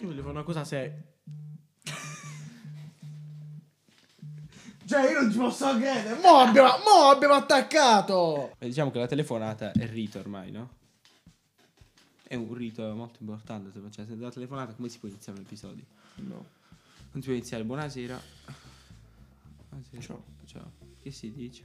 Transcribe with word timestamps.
Io 0.00 0.06
voglio 0.06 0.20
fare 0.22 0.30
una 0.30 0.42
cosa 0.42 0.64
seria. 0.64 1.02
Cioè, 4.86 5.08
io 5.12 5.20
non 5.20 5.30
ci 5.30 5.38
posso 5.38 5.68
credere. 5.76 6.18
Mo 6.20 6.36
abbiamo, 6.38 6.68
mo 6.78 7.10
abbiamo 7.10 7.34
attaccato. 7.34 8.56
Eh, 8.58 8.66
Diciamo 8.66 8.90
che 8.90 8.98
la 8.98 9.06
telefonata 9.06 9.70
è 9.72 9.88
rito 9.88 10.18
ormai, 10.18 10.50
no? 10.50 10.70
È 12.24 12.34
un 12.34 12.52
rito 12.54 12.82
molto 12.94 13.18
importante. 13.20 13.70
se- 13.72 13.90
Cioè, 13.90 14.06
se 14.06 14.16
la 14.16 14.30
telefonata, 14.30 14.72
come 14.72 14.88
si 14.88 14.98
può 14.98 15.08
iniziare 15.08 15.38
un 15.38 15.44
episodio? 15.44 15.84
No. 16.16 16.44
Non 17.12 17.22
si 17.22 17.28
può 17.28 17.32
iniziare. 17.32 17.62
Buonasera. 17.64 18.20
Buonasera. 19.68 20.02
Ciao. 20.02 20.24
Ciao. 20.46 20.72
Che 21.00 21.10
si 21.12 21.32
dice? 21.32 21.62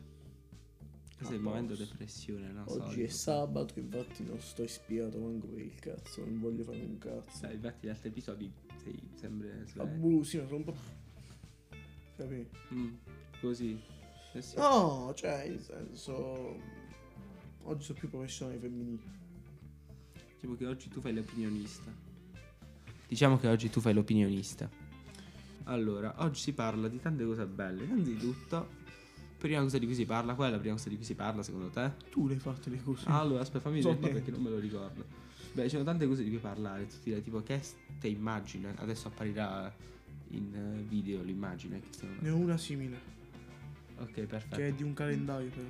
Questo 1.25 1.33
è 1.33 1.37
il 1.37 1.41
momento 1.41 1.75
depressione, 1.75 2.51
no? 2.51 2.63
Oggi 2.67 2.79
Solito. 2.81 3.01
è 3.01 3.07
sabato, 3.07 3.79
infatti 3.79 4.23
non 4.23 4.39
sto 4.39 4.61
ispirato 4.61 5.17
manco 5.17 5.47
per 5.47 5.59
il 5.59 5.73
cazzo. 5.79 6.23
Non 6.23 6.39
voglio 6.39 6.63
fare 6.63 6.83
un 6.83 6.99
cazzo. 6.99 7.35
Sai, 7.35 7.55
infatti, 7.55 7.87
gli 7.87 7.89
altri 7.89 8.09
episodi 8.09 8.53
sei 8.83 9.09
sempre. 9.15 9.65
Abusi, 9.77 10.37
sono 10.37 10.55
un 10.57 10.63
po'. 10.65 10.75
Capì? 12.15 12.47
Mm, 12.75 12.93
così. 13.41 13.81
Eh 14.33 14.41
sì. 14.43 14.55
No, 14.57 15.13
cioè, 15.15 15.47
nel 15.49 15.61
senso. 15.61 16.59
Oggi 17.63 17.83
sono 17.83 17.97
più 17.97 18.07
professionale 18.07 18.59
femminile. 18.59 19.01
Diciamo 20.35 20.55
che 20.55 20.67
oggi 20.67 20.89
tu 20.89 21.01
fai 21.01 21.13
l'opinionista. 21.15 21.91
Diciamo 23.07 23.39
che 23.39 23.47
oggi 23.47 23.71
tu 23.71 23.79
fai 23.79 23.95
l'opinionista. 23.95 24.69
Allora, 25.63 26.13
oggi 26.19 26.39
si 26.39 26.53
parla 26.53 26.87
di 26.87 26.99
tante 26.99 27.25
cose 27.25 27.47
belle. 27.47 27.83
Innanzitutto, 27.83 28.83
prima 29.37 29.61
cosa 29.61 29.77
di 29.77 29.85
cui 29.85 29.95
si 29.95 30.05
parla, 30.05 30.33
qual 30.35 30.49
è 30.49 30.51
la 30.51 30.59
prima 30.59 30.75
cosa 30.75 30.89
di 30.89 30.95
cui 30.95 31.05
si 31.05 31.15
parla 31.15 31.43
secondo 31.43 31.69
te? 31.69 31.91
Tu 32.11 32.27
le 32.27 32.33
hai 32.33 32.39
fatte 32.39 32.69
le 32.69 32.81
cose. 32.81 33.05
Allora, 33.07 33.41
aspetta, 33.41 33.69
fammi 33.69 33.81
vedere 33.81 34.13
perché 34.13 34.31
non 34.31 34.41
me 34.41 34.49
lo 34.49 34.59
ricordo. 34.59 35.05
Beh, 35.53 35.63
ci 35.63 35.69
sono 35.69 35.83
tante 35.83 36.05
cose 36.05 36.23
di 36.23 36.29
cui 36.29 36.39
parlare. 36.39 36.87
Tu 36.87 36.95
direi 37.03 37.21
tipo 37.21 37.41
che 37.41 37.61
te 37.99 38.07
immagine. 38.07 38.73
Adesso 38.75 39.07
apparirà 39.07 39.73
in 40.29 40.53
eh, 40.53 40.81
video 40.81 41.21
l'immagine. 41.21 41.81
Ne 42.19 42.29
ho 42.29 42.35
una 42.35 42.57
simile. 42.57 43.13
Ok, 43.97 44.21
perfetto. 44.21 44.57
Che 44.57 44.67
è 44.67 44.73
di 44.73 44.83
un 44.83 44.93
calendario, 44.93 45.49
però. 45.49 45.67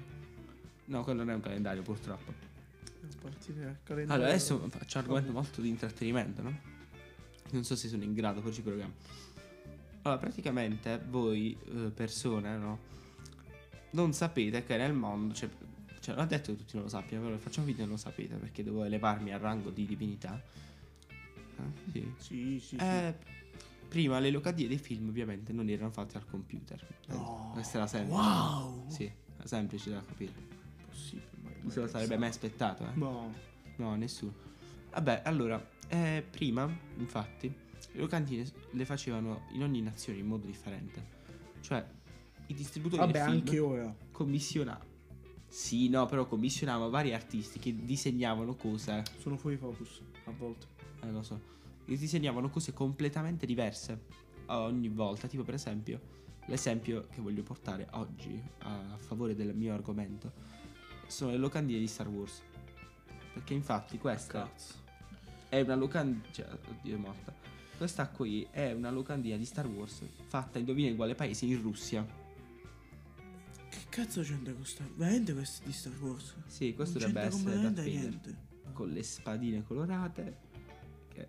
No, 0.85 1.03
quello 1.03 1.19
non 1.19 1.31
è 1.31 1.35
un 1.35 1.41
calendario, 1.41 1.83
purtroppo. 1.83 2.33
Calendario. 3.83 4.13
Allora, 4.13 4.29
adesso 4.29 4.57
faccio 4.69 4.97
argomento 4.97 5.31
molto 5.31 5.61
di 5.61 5.69
intrattenimento, 5.69 6.41
no? 6.41 6.59
Non 7.51 7.63
so 7.63 7.75
se 7.75 7.87
sono 7.87 8.03
in 8.03 8.13
grado, 8.13 8.41
poi 8.41 8.53
ci 8.53 8.61
proviamo. 8.61 8.93
Allora, 10.01 10.19
praticamente 10.19 10.99
voi 11.09 11.55
eh, 11.67 11.91
persone, 11.93 12.57
no? 12.57 12.79
Non 13.95 14.13
sapete 14.13 14.63
che 14.65 14.75
nel 14.77 14.93
mondo, 14.93 15.33
cioè, 15.33 15.49
cioè, 16.01 16.15
non 16.15 16.25
ho 16.25 16.27
detto 16.27 16.51
che 16.51 16.57
tutti 16.57 16.75
non 16.75 16.83
lo 16.83 16.89
sappiano, 16.89 17.25
però 17.25 17.37
facciamo 17.37 17.65
video 17.65 17.83
e 17.83 17.87
non 17.87 17.95
lo 17.95 18.01
sapete 18.01 18.35
perché 18.35 18.61
devo 18.63 18.83
elevarmi 18.83 19.31
al 19.31 19.39
rango 19.39 19.69
di 19.69 19.85
divinità. 19.85 20.41
Eh, 21.57 21.91
sì. 21.91 22.13
Sì, 22.17 22.59
sì, 22.59 22.75
sì. 22.77 22.83
Eh, 22.83 23.15
prima 23.87 24.19
le 24.19 24.29
locandie 24.31 24.67
dei 24.67 24.77
film 24.77 25.07
ovviamente 25.07 25.53
non 25.53 25.69
erano 25.69 25.91
fatte 25.91 26.17
al 26.17 26.25
computer. 26.25 26.85
No. 27.07 27.51
Questa 27.53 27.77
era 27.77 27.87
semplice. 27.87 28.19
Wow. 28.19 28.89
Sì, 28.89 29.03
era 29.37 29.47
semplice 29.47 29.89
da 29.91 30.03
capire. 30.05 30.33
Possibile. 30.89 31.29
mai- 31.41 31.53
Non 31.61 31.71
se 31.71 31.79
lo 31.79 31.87
sarebbe 31.87 32.17
mai 32.17 32.29
aspettato, 32.29 32.83
eh. 32.85 32.91
No. 32.95 33.33
No, 33.77 33.95
nessuno. 33.95 34.33
Vabbè, 34.91 35.21
allora, 35.23 35.65
eh, 35.87 36.21
prima, 36.29 36.69
infatti, 36.97 37.47
le 37.93 37.99
locandine 38.01 38.45
le 38.71 38.85
facevano 38.85 39.45
in 39.53 39.63
ogni 39.63 39.81
nazione 39.81 40.19
in 40.19 40.25
modo 40.27 40.45
differente. 40.45 41.13
Cioè, 41.61 41.85
i 42.47 42.53
distributori 42.53 43.01
Vabbè, 43.01 43.11
del 43.13 43.21
film 43.23 43.37
anche 43.39 43.59
ora. 43.59 43.95
commissionavano. 44.11 44.93
Sì, 45.47 45.87
no, 45.89 46.05
però 46.05 46.25
commissionavano 46.27 46.89
vari 46.89 47.13
artisti 47.13 47.59
che 47.59 47.73
disegnavano 47.85 48.55
cose. 48.55 49.03
Sono 49.19 49.37
fuori 49.37 49.55
focus 49.57 50.01
a 50.25 50.31
volte. 50.31 50.67
Eh, 51.01 51.11
lo 51.11 51.23
so. 51.23 51.39
Che 51.85 51.97
disegnavano 51.97 52.49
cose 52.49 52.73
completamente 52.73 53.45
diverse 53.45 54.01
ogni 54.47 54.89
volta. 54.89 55.27
Tipo, 55.27 55.43
per 55.43 55.53
esempio, 55.53 55.99
l'esempio 56.47 57.07
che 57.09 57.21
voglio 57.21 57.43
portare 57.43 57.87
oggi 57.91 58.41
a 58.59 58.97
favore 58.97 59.35
del 59.35 59.55
mio 59.55 59.73
argomento 59.73 60.31
sono 61.07 61.31
le 61.31 61.37
locandine 61.37 61.79
di 61.79 61.87
Star 61.87 62.07
Wars. 62.07 62.41
Perché 63.33 63.53
infatti 63.53 63.97
questa 63.97 64.43
Cazzo. 64.49 64.73
è 65.49 65.61
una 65.61 65.75
locandina. 65.75 66.23
Cioè, 66.31 66.47
oddio, 66.69 66.95
è 66.95 66.99
morta. 66.99 67.33
Questa 67.77 68.07
qui 68.09 68.47
è 68.51 68.71
una 68.71 68.89
locandina 68.89 69.35
di 69.37 69.45
Star 69.45 69.67
Wars 69.67 70.01
fatta, 70.27 70.59
indovina 70.59 70.89
in 70.89 70.95
quale 70.95 71.15
paese? 71.15 71.45
In 71.45 71.61
Russia. 71.61 72.23
Cazzo 73.95 74.21
c'entra 74.23 74.51
con 74.51 74.65
Star 74.65 74.87
Veramente 74.93 75.33
questi 75.33 75.65
di 75.67 75.71
Star 75.71 75.93
Wars? 76.01 76.33
Sì, 76.47 76.73
questo 76.73 76.99
non 76.99 77.07
dovrebbe 77.13 77.27
essere 77.33 77.43
completamente 77.53 77.81
Vader. 77.81 78.09
niente. 78.09 78.35
Con 78.73 78.89
le 78.89 79.03
spadine 79.03 79.63
colorate. 79.63 80.37
Che 81.13 81.27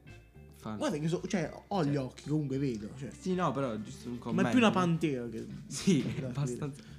fanno. 0.57 0.77
Guarda 0.79 0.99
che 0.99 1.07
so, 1.07 1.23
cioè, 1.29 1.49
ho 1.69 1.85
gli 1.85 1.93
Cioè. 1.95 2.03
occhi, 2.03 2.29
comunque 2.29 2.59
vedo. 2.59 2.91
Cioè. 2.99 3.11
Sì, 3.17 3.35
no, 3.35 3.53
però 3.53 3.77
giusto 3.81 4.09
un 4.09 4.19
commento. 4.19 4.43
Ma 4.43 4.49
è 4.49 4.51
più 4.51 4.61
una 4.61 4.73
pantera 4.73 5.29
che. 5.29 5.47
Sì, 5.69 6.03
Vader. 6.03 6.25
abbastanza. 6.25 6.83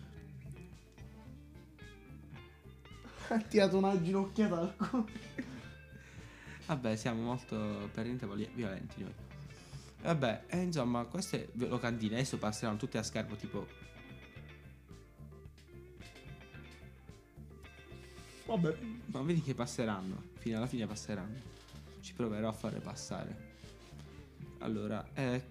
Ha 3.29 3.39
tirato 3.41 3.77
una 3.77 4.01
ginocchiata 4.01 4.57
al 4.57 4.75
culo. 4.77 5.07
Vabbè, 6.67 6.95
siamo 6.95 7.23
molto 7.23 7.89
per 7.93 8.05
niente 8.05 8.25
violenti 8.55 9.01
noi. 9.01 9.13
Vabbè, 10.01 10.45
e 10.47 10.61
insomma, 10.61 11.03
queste 11.03 11.49
locandine 11.55 12.15
adesso 12.15 12.37
passeranno 12.37 12.77
tutte 12.77 12.97
a 12.97 13.03
schermo 13.03 13.35
tipo. 13.35 13.67
Vabbè. 18.47 18.77
Ma 19.07 19.21
vedi 19.21 19.41
che 19.41 19.53
passeranno. 19.53 20.23
Fino 20.37 20.57
alla 20.57 20.67
fine 20.67 20.87
passeranno. 20.87 21.35
Ci 21.99 22.13
proverò 22.13 22.47
a 22.47 22.53
fare 22.53 22.79
passare. 22.79 23.55
Allora, 24.59 25.05
eh, 25.13 25.43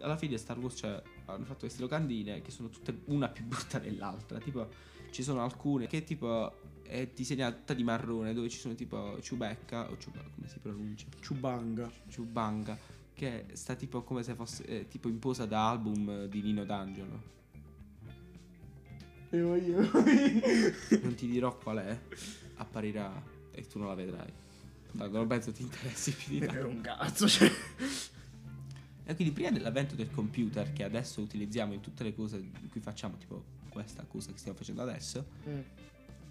alla 0.00 0.16
fine 0.16 0.36
Star 0.38 0.58
Wars 0.58 0.76
cioè, 0.76 1.02
hanno 1.26 1.44
fatto 1.44 1.60
queste 1.60 1.82
locandine 1.82 2.40
che 2.40 2.50
sono 2.50 2.68
tutte 2.68 3.02
una 3.06 3.28
più 3.28 3.44
brutta 3.44 3.78
dell'altra. 3.78 4.38
Tipo, 4.38 4.68
ci 5.10 5.22
sono 5.22 5.42
alcune 5.42 5.86
che 5.86 6.04
tipo 6.04 6.64
è 6.82 7.10
disegnata 7.12 7.74
di 7.74 7.82
marrone, 7.82 8.32
dove 8.32 8.48
ci 8.48 8.58
sono 8.58 8.74
tipo 8.74 9.18
Chewbacca 9.20 9.90
o 9.90 9.96
Chewbacca, 9.96 10.30
come 10.34 10.48
si 10.48 10.58
pronuncia? 10.60 11.06
Chubanga. 11.26 11.90
Chewbanga 12.08 12.78
che 13.12 13.46
sta 13.52 13.74
tipo 13.74 14.02
come 14.02 14.22
se 14.22 14.34
fosse 14.34 14.64
eh, 14.66 14.88
tipo 14.88 15.08
in 15.08 15.18
posa 15.18 15.46
da 15.46 15.70
album 15.70 16.26
di 16.26 16.42
Nino 16.42 16.64
D'Angelo. 16.64 17.34
Io, 19.30 19.54
io. 19.56 19.90
Non 21.02 21.14
ti 21.14 21.26
dirò 21.26 21.56
qual 21.58 21.78
è, 21.78 21.98
apparirà 22.56 23.22
e 23.50 23.66
tu 23.66 23.78
non 23.78 23.88
la 23.88 23.94
vedrai. 23.94 24.32
Tanto 24.96 25.16
non 25.16 25.26
penso 25.26 25.52
ti 25.52 25.62
interessi 25.62 26.12
più 26.12 26.38
di 26.38 26.38
È 26.44 26.46
tanto. 26.46 26.68
un 26.68 26.80
cazzo, 26.80 27.28
cioè. 27.28 27.50
E 29.08 29.14
quindi 29.14 29.32
prima 29.32 29.50
dell'avvento 29.50 29.94
del 29.94 30.10
computer 30.10 30.72
che 30.72 30.82
adesso 30.82 31.20
utilizziamo 31.20 31.72
in 31.72 31.80
tutte 31.80 32.02
le 32.02 32.14
cose 32.14 32.36
in 32.36 32.68
cui 32.70 32.80
facciamo, 32.80 33.16
tipo 33.16 33.44
questa 33.68 34.04
cosa 34.08 34.32
che 34.32 34.38
stiamo 34.38 34.56
facendo 34.56 34.82
adesso, 34.82 35.26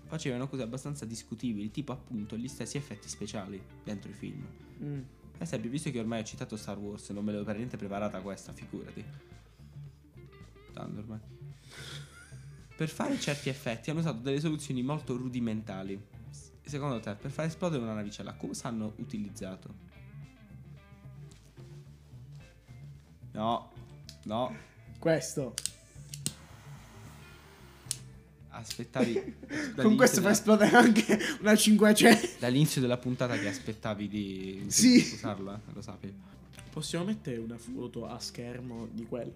facevano 0.07 0.47
cose 0.47 0.63
abbastanza 0.63 1.05
discutibili, 1.05 1.69
tipo 1.71 1.91
appunto 1.91 2.35
gli 2.37 2.47
stessi 2.47 2.77
effetti 2.77 3.07
speciali 3.07 3.61
dentro 3.83 4.09
i 4.09 4.13
film. 4.13 4.45
Mm. 4.83 4.99
Per 5.33 5.41
esempio, 5.41 5.69
visto 5.69 5.91
che 5.91 5.99
ormai 5.99 6.21
ho 6.21 6.23
citato 6.23 6.55
Star 6.57 6.77
Wars, 6.77 7.09
non 7.09 7.23
me 7.23 7.31
l'avevo 7.31 7.45
per 7.45 7.57
niente 7.57 7.77
preparata 7.77 8.19
questa, 8.21 8.51
figurati. 8.51 9.03
Tanto 10.73 10.99
ormai. 10.99 11.19
Per 12.75 12.89
fare 12.89 13.17
certi 13.19 13.49
effetti 13.49 13.89
hanno 13.89 13.99
usato 13.99 14.19
delle 14.19 14.39
soluzioni 14.39 14.81
molto 14.83 15.15
rudimentali. 15.15 15.99
Secondo 16.61 16.99
te, 16.99 17.13
per 17.15 17.31
far 17.31 17.45
esplodere 17.45 17.81
una 17.83 17.93
navicella, 17.93 18.33
come 18.33 18.53
hanno 18.63 18.93
utilizzato? 18.97 19.73
No, 23.31 23.71
no, 24.23 24.55
Questo. 24.99 25.53
aspettavi. 28.49 29.35
Con 29.75 29.95
questo 29.95 30.15
fa 30.21 30.21
della- 30.21 30.31
esplodere 30.31 30.75
anche 30.75 31.19
una 31.41 31.55
500. 31.55 32.27
Dall'inizio 32.39 32.81
della 32.81 32.97
puntata 32.97 33.37
che 33.37 33.47
aspettavi 33.47 34.07
di, 34.07 34.61
di 34.63 34.71
Sì. 34.71 34.95
usarlo, 35.13 35.53
eh? 35.53 35.59
lo 35.73 35.81
sapevi. 35.81 36.15
Possiamo 36.71 37.05
mettere 37.05 37.37
una 37.37 37.57
foto 37.57 38.07
a 38.07 38.17
schermo 38.19 38.87
di 38.91 39.05
quello? 39.05 39.33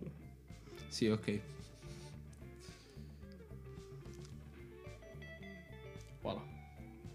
Sì, 0.88 1.08
ok. 1.08 1.40
Voilà. 6.22 6.42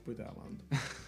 Poi 0.02 0.14
te 0.14 0.22
la 0.22 0.34
mando. 0.36 0.64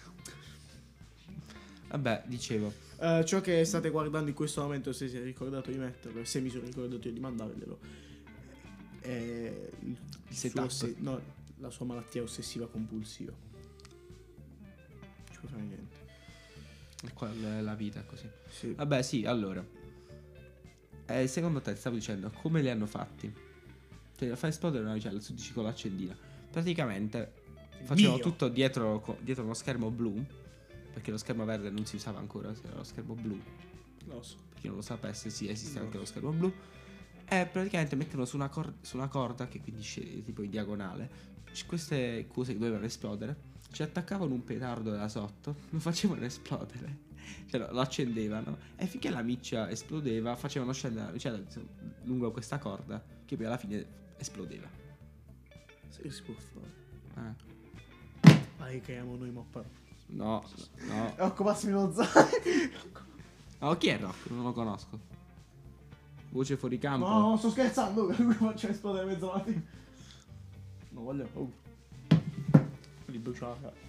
Vabbè, 1.89 2.23
dicevo. 2.25 2.73
Eh, 2.99 3.23
ciò 3.25 3.41
che 3.41 3.63
state 3.63 3.89
guardando 3.89 4.29
in 4.29 4.35
questo 4.35 4.61
momento, 4.61 4.91
se 4.91 5.07
si 5.07 5.17
è 5.17 5.23
ricordato 5.23 5.71
di 5.71 5.77
metterlo, 5.77 6.19
e 6.19 6.25
se 6.25 6.41
mi 6.41 6.49
sono 6.49 6.65
ricordato 6.65 7.07
io 7.07 7.13
di 7.13 7.19
mandarglielo, 7.19 7.79
è 8.99 9.69
il, 9.81 9.97
Il 10.27 10.35
suo 10.35 10.67
setup. 10.69 10.99
no, 10.99 11.21
la 11.57 11.69
sua 11.69 11.85
malattia 11.85 12.21
ossessiva 12.21 12.67
compulsiva. 12.67 13.33
Ci 15.31 15.39
può 15.39 15.49
fare 15.49 15.61
niente. 15.61 15.95
E 17.03 17.13
qua 17.13 17.31
è 17.31 17.61
la 17.61 17.75
vita 17.75 18.03
così. 18.03 18.29
Sì. 18.49 18.73
Vabbè, 18.73 19.01
sì, 19.01 19.25
allora. 19.25 19.65
Eh, 21.05 21.27
secondo 21.27 21.61
te, 21.61 21.75
stavo 21.75 21.95
dicendo, 21.95 22.29
come 22.31 22.61
li 22.61 22.69
hanno 22.69 22.85
fatti? 22.85 23.33
Cioè, 24.17 24.35
fai 24.35 24.49
esplodere 24.49 24.81
una 24.81 24.89
navicella, 24.89 25.19
tu 25.19 25.33
dici 25.33 25.53
con 25.53 25.63
l'accendina. 25.63 26.17
Praticamente, 26.51 27.33
Facevano 27.83 28.15
Mio. 28.15 28.23
tutto 28.23 28.47
dietro, 28.49 29.17
dietro 29.21 29.43
uno 29.43 29.53
schermo 29.53 29.89
blu. 29.89 30.23
Perché 30.93 31.11
lo 31.11 31.17
schermo 31.17 31.45
verde 31.45 31.69
non 31.69 31.85
si 31.85 31.95
usava 31.95 32.17
ancora, 32.19 32.51
era 32.63 32.75
lo 32.75 32.83
schermo 32.83 33.13
blu. 33.13 33.39
Lo 34.05 34.21
so. 34.23 34.37
Per 34.49 34.59
chi 34.59 34.67
non 34.67 34.77
lo 34.77 34.81
sapesse, 34.81 35.29
sì, 35.29 35.47
esiste 35.47 35.77
No. 35.79 35.85
anche 35.85 35.97
lo 35.97 36.05
schermo 36.05 36.31
blu. 36.31 36.51
E 37.29 37.45
praticamente 37.45 37.95
mettono 37.95 38.25
su 38.25 38.35
una, 38.35 38.49
cor- 38.49 38.73
su 38.81 38.97
una 38.97 39.07
corda 39.07 39.47
che 39.47 39.59
quindi 39.61 39.81
scende 39.83 40.23
tipo 40.23 40.41
in 40.41 40.49
diagonale. 40.49 41.35
Queste 41.65 42.25
cose 42.27 42.53
che 42.53 42.59
dovevano 42.59 42.85
esplodere. 42.85 43.35
Ci 43.71 43.83
attaccavano 43.83 44.33
un 44.33 44.43
petardo 44.43 44.91
da 44.91 45.07
sotto, 45.07 45.55
lo 45.69 45.79
facevano 45.79 46.23
esplodere. 46.25 47.05
Cioè 47.47 47.59
lo, 47.59 47.71
lo 47.71 47.79
accendevano. 47.81 48.57
E 48.75 48.87
finché 48.87 49.09
la 49.09 49.21
miccia 49.21 49.69
esplodeva, 49.69 50.35
facevano 50.35 50.71
scendere 50.71 51.17
cioè, 51.19 51.39
lungo 52.05 52.31
questa 52.31 52.57
corda. 52.57 53.03
Che 53.25 53.35
poi 53.35 53.45
alla 53.45 53.57
fine 53.57 53.85
esplodeva. 54.17 54.67
Che 56.01 56.09
si 56.11 56.21
può 56.23 56.33
fare? 56.33 57.29
Eh. 57.29 57.46
Vai, 58.67 58.81
creiamo 58.81 59.15
noi 59.15 59.31
mappa. 59.31 59.63
No, 60.07 60.43
no. 60.87 61.13
Ecco, 61.17 61.43
passami 61.45 61.71
lo 61.71 61.89
zaino. 61.93 62.27
Oh, 63.59 63.75
chi 63.79 63.87
è 63.87 63.97
Rock? 63.97 64.29
Non 64.29 64.43
lo 64.43 64.51
conosco. 64.51 64.99
Voce 66.31 66.57
fuori 66.57 66.77
campo. 66.77 67.07
No, 67.07 67.29
no, 67.29 67.37
sto 67.37 67.49
scherzando. 67.49 68.07
Comunque 68.13 68.33
faccio 68.35 68.67
esplodere 68.67 69.05
mezzo 69.05 69.31
attimo. 69.31 69.61
No, 70.89 71.01
voglio. 71.01 71.29
Oh. 71.35 71.49
Li 73.05 73.19
bruciare. 73.19 73.85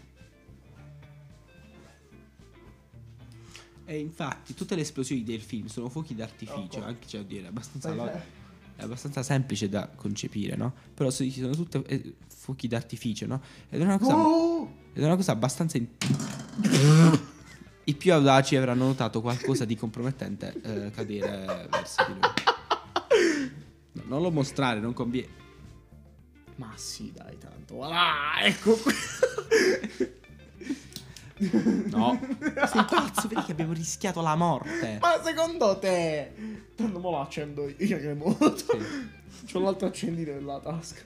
E 3.85 3.99
infatti 3.99 4.55
tutte 4.55 4.77
le 4.77 4.83
esplosioni 4.83 5.25
del 5.25 5.41
film 5.41 5.67
sono 5.67 5.89
fuochi 5.89 6.15
d'artificio, 6.15 6.79
Ecco. 6.79 6.85
anche 6.85 7.09
cioè, 7.09 7.25
dire, 7.25 7.47
è 7.47 7.49
abbastanza, 7.49 7.89
Sai, 7.89 7.97
lo- 7.97 8.05
sai. 8.05 8.21
È 8.79 8.83
abbastanza 8.85 9.25
semplice 9.25 9.69
da 9.69 9.89
concepire, 9.93 10.55
no? 10.55 10.73
Però 10.95 11.11
so- 11.11 11.29
sono 11.31 11.51
tutte 11.55 11.83
eh, 11.87 12.15
fuochi 12.29 12.69
d'artificio, 12.69 13.27
no? 13.27 13.43
Ed 13.69 13.81
è 13.81 13.85
una 13.85 13.99
cosa, 13.99 14.17
Oh! 14.17 14.73
ed 14.93 15.03
è 15.03 15.05
una 15.07 15.17
cosa 15.17 15.33
abbastanza... 15.33 15.77
in- 15.79 15.89
I 17.85 17.95
più 17.95 18.13
audaci 18.13 18.55
avranno 18.55 18.85
notato 18.87 19.21
qualcosa 19.21 19.65
di 19.65 19.75
compromettente 19.75 20.55
eh, 20.63 20.91
cadere 20.93 21.67
verso 21.71 22.05
di 22.07 22.13
lui. 22.13 22.21
No, 23.95 24.03
non 24.07 24.23
lo 24.23 24.31
mostrare, 24.31 24.79
non 24.79 24.93
conviene. 24.93 25.29
Ma 26.57 26.73
sì, 26.77 27.11
dai, 27.13 27.37
tanto. 27.39 27.75
Voilà, 27.75 28.41
ecco 28.43 28.75
qui. 28.77 28.93
No, 31.91 32.19
sei 32.67 32.85
pazzo, 32.85 33.29
vedi 33.29 33.43
che 33.45 33.53
abbiamo 33.53 33.73
rischiato 33.73 34.21
la 34.21 34.35
morte. 34.35 34.99
Ma 35.01 35.21
secondo 35.25 35.79
te? 35.79 36.33
Tanto 36.79 37.01
mo 37.01 37.11
lo 37.11 37.21
accendo 37.21 37.67
io 37.69 37.75
che 37.77 37.99
remoto. 37.99 38.57
Sì. 38.57 38.79
C'ho 39.51 39.59
l'altro 39.59 39.89
accendino 39.89 40.33
nella 40.33 40.61
tasca. 40.61 41.03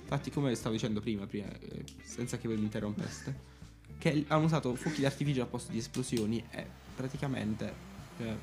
Infatti, 0.00 0.30
come 0.30 0.54
stavo 0.54 0.74
dicendo 0.74 1.00
prima, 1.00 1.26
prima, 1.26 1.48
eh, 1.58 1.84
senza 2.02 2.38
che 2.38 2.48
voi 2.48 2.56
mi 2.56 2.64
interrompeste, 2.64 3.34
che 3.98 4.24
hanno 4.28 4.44
usato 4.46 4.74
fuochi 4.74 5.02
d'artificio 5.02 5.42
al 5.42 5.48
posto 5.48 5.70
di 5.72 5.78
esplosioni 5.78 6.42
e 6.50 6.66
praticamente. 6.96 7.90
eh, 8.18 8.36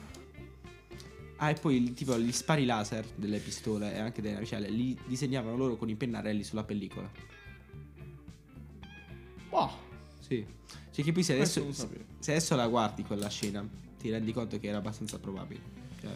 ah, 1.38 1.50
e 1.50 1.54
poi 1.56 1.76
il- 1.78 1.94
tipo 1.94 2.18
gli 2.20 2.32
spari 2.32 2.66
laser 2.66 3.06
delle 3.16 3.40
pistole 3.40 3.94
e 3.94 3.98
anche 4.00 4.22
delle 4.22 4.34
navicelle 4.36 4.70
li 4.70 4.98
disegnavano 5.06 5.56
loro 5.58 5.76
con 5.76 5.90
i 5.90 5.96
pennarelli 5.96 6.44
sulla 6.44 6.64
pellicola. 6.64 7.10
Boh, 9.50 9.72
Sì. 10.20 10.46
Cioè, 10.92 11.04
che 11.06 11.12
poi 11.12 11.24
se 11.24 11.34
adesso, 11.34 11.72
se 11.72 12.32
adesso 12.32 12.56
la 12.56 12.68
guardi 12.68 13.04
quella 13.04 13.30
scena, 13.30 13.68
ti 14.00 14.10
rendi 14.10 14.34
conto 14.34 14.60
che 14.60 14.68
era 14.68 14.78
abbastanza 14.80 15.18
probabile. 15.20 15.62
Cioè, 16.02 16.12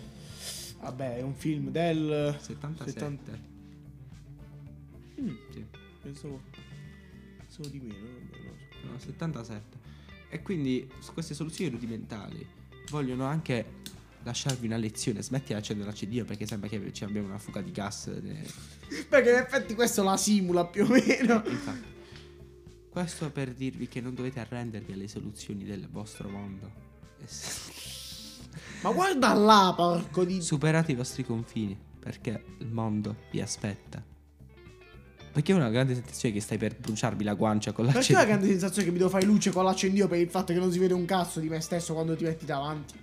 vabbè, 0.84 1.18
è 1.18 1.22
un 1.22 1.34
film 1.36 1.70
del 1.70 2.36
77. 2.40 2.92
70. 2.92 3.40
Mm, 5.22 5.36
Sì. 5.52 5.66
pensavo. 6.02 6.42
Pensavo 7.38 7.68
di 7.70 7.80
meno. 7.80 8.08
so. 8.32 8.88
No, 8.92 9.00
77. 9.00 9.78
E 10.30 10.42
quindi 10.42 10.90
queste 11.14 11.34
soluzioni 11.34 11.70
rudimentali 11.72 12.46
vogliono 12.90 13.26
anche 13.26 13.82
lasciarvi 14.24 14.66
una 14.66 14.78
lezione. 14.78 15.22
Smetti 15.22 15.48
di 15.48 15.54
accendere 15.54 15.90
l'accendino 15.90 16.26
perché 16.26 16.46
sembra 16.48 16.68
che 16.70 16.92
ci 16.92 17.04
abbiamo 17.04 17.28
una 17.28 17.38
fuga 17.38 17.62
di 17.62 17.72
gas. 17.72 18.10
Perché 19.10 19.30
in 19.32 19.38
effetti 19.38 19.74
questo 19.76 20.04
la 20.04 20.18
simula 20.18 20.66
più 20.66 20.84
o 20.84 20.88
meno. 20.88 21.44
Infatti. 21.48 21.92
Questo 22.90 23.32
per 23.32 23.54
dirvi 23.54 23.88
che 23.88 24.02
non 24.02 24.14
dovete 24.14 24.40
arrendervi 24.40 24.94
alle 24.94 25.08
soluzioni 25.08 25.64
del 25.64 25.88
vostro 25.90 26.30
mondo. 26.30 26.72
Ma 28.84 28.92
guarda 28.92 29.34
là, 29.34 29.74
porco 29.76 30.24
di. 30.26 30.42
Superate 30.42 30.92
i 30.92 30.96
vostri 30.96 31.24
confini 31.26 31.78
perché 32.00 32.44
il 32.60 32.68
mondo 32.68 33.16
vi 33.32 33.40
aspetta. 33.42 34.04
Perché 35.32 35.54
ho 35.54 35.56
una 35.56 35.70
grande 35.70 35.96
sensazione 35.96 36.36
che 36.36 36.42
stai 36.42 36.58
per 36.58 36.78
bruciarmi 36.78 37.24
la 37.24 37.34
guancia 37.34 37.72
con 37.72 37.86
Perché 37.86 37.98
ho 37.98 38.02
l'accendino. 38.02 38.28
grande 38.28 38.48
sensazione 38.48 38.84
che 38.86 38.92
mi 38.92 38.98
devo 39.00 39.10
fare 39.10 39.26
luce 39.26 39.52
con 39.52 39.64
l'accendino 39.64 40.08
per 40.08 40.20
il 40.20 40.30
fatto 40.30 40.54
che 40.54 40.60
non 40.60 40.72
si 40.72 40.78
vede 40.78 40.94
un 40.94 41.06
cazzo 41.06 41.40
di 41.40 41.50
me 41.50 41.60
stesso 41.62 41.94
quando 41.94 42.16
ti 42.16 42.24
metti 42.26 42.46
davanti? 42.46 43.00